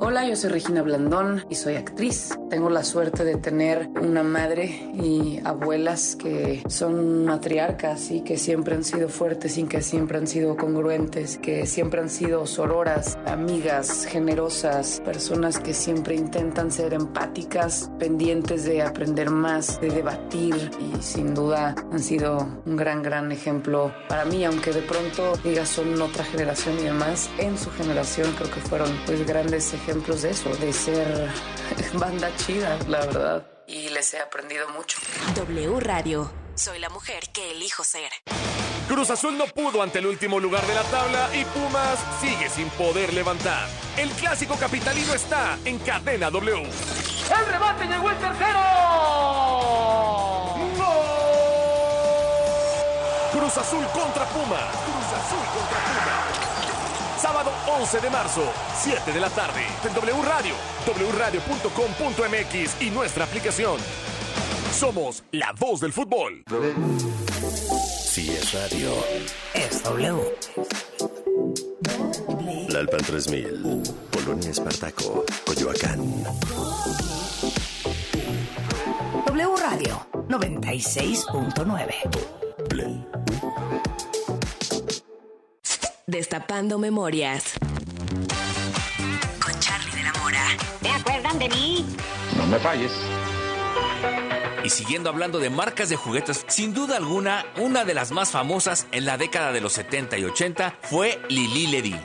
[0.00, 2.36] Hola, yo soy Regina Blandón y soy actriz.
[2.50, 8.74] Tengo la suerte de tener una madre y abuelas que son matriarcas y que siempre
[8.74, 14.04] han sido fuertes y que siempre han sido congruentes, que siempre han sido sororas, amigas,
[14.06, 21.34] generosas, personas que siempre intentan ser empáticas, pendientes de aprender más, de debatir y sin
[21.34, 26.24] duda han sido un gran, gran ejemplo para mí, aunque de pronto digas son otra
[26.24, 30.72] generación y demás, en su generación creo que fueron pues grandes ejemplos de eso, de
[30.72, 31.30] ser
[31.94, 33.46] banda chida, la verdad.
[33.66, 34.98] Y les he aprendido mucho.
[35.34, 36.32] W Radio.
[36.54, 38.10] Soy la mujer que elijo ser.
[38.88, 42.68] Cruz Azul no pudo ante el último lugar de la tabla y Pumas sigue sin
[42.70, 43.68] poder levantar.
[43.96, 46.62] El clásico capitalino está en cadena W.
[46.62, 48.60] El remate llegó el tercero.
[53.32, 54.93] Cruz Azul contra Pumas.
[57.66, 58.42] 11 de marzo,
[58.82, 60.54] 7 de la tarde, en W Radio,
[61.16, 63.78] wradio.com.mx y nuestra aplicación.
[64.72, 66.44] Somos la voz del fútbol.
[68.04, 68.92] Si es radio,
[69.54, 70.36] Es W.
[72.68, 76.24] Lalpan 3000, Polonia Espartaco, Coyoacán.
[79.26, 81.94] W Radio 96.9.
[86.06, 87.54] Destapando memorias.
[89.42, 90.44] Con Charlie de la Mora.
[90.82, 91.86] ¿Te acuerdan de mí?
[92.36, 92.92] No me falles.
[94.62, 98.86] Y siguiendo hablando de marcas de juguetes, sin duda alguna, una de las más famosas
[98.92, 101.96] en la década de los 70 y 80 fue Lili Ledy.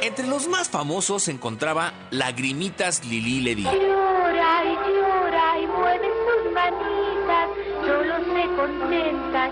[0.00, 3.68] Entre los más famosos se encontraba Lagrimitas Lili Ledy.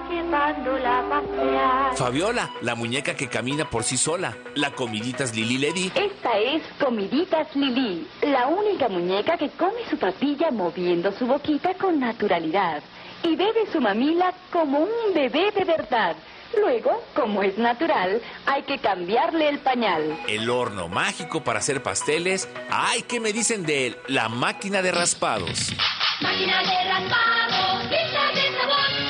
[0.08, 1.96] Llevándola a pasear.
[1.96, 4.36] Fabiola, la muñeca que camina por sí sola.
[4.54, 5.92] La comiditas Lili Ledy.
[5.94, 12.00] Esta es Comiditas Lili, la única muñeca que come su papilla moviendo su boquita con
[12.00, 12.82] naturalidad
[13.22, 16.16] y bebe su mamila como un bebé de verdad.
[16.56, 20.18] Luego, como es natural, hay que cambiarle el pañal.
[20.28, 22.48] El horno mágico para hacer pasteles.
[22.70, 25.74] Ay, ¿qué me dicen de la máquina de raspados?
[26.20, 29.05] Máquina de raspado, pieza de sabor.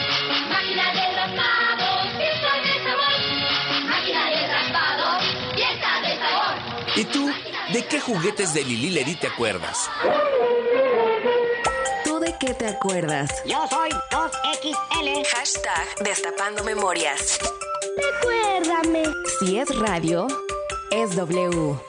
[0.76, 3.86] Máquina de raspado, pieza de sabor.
[3.86, 5.04] Máquina de raspado,
[5.54, 6.96] pieza de sabor.
[6.96, 7.32] ¿Y tú,
[7.72, 9.88] de qué juguetes de Lili Ledy te acuerdas?
[12.04, 13.42] ¿Tú de qué te acuerdas?
[13.46, 15.26] Yo soy 2XL.
[15.34, 17.38] Hashtag Destapando Memorias.
[17.96, 19.04] Recuérdame.
[19.40, 20.26] Si es radio,
[20.90, 21.80] es W.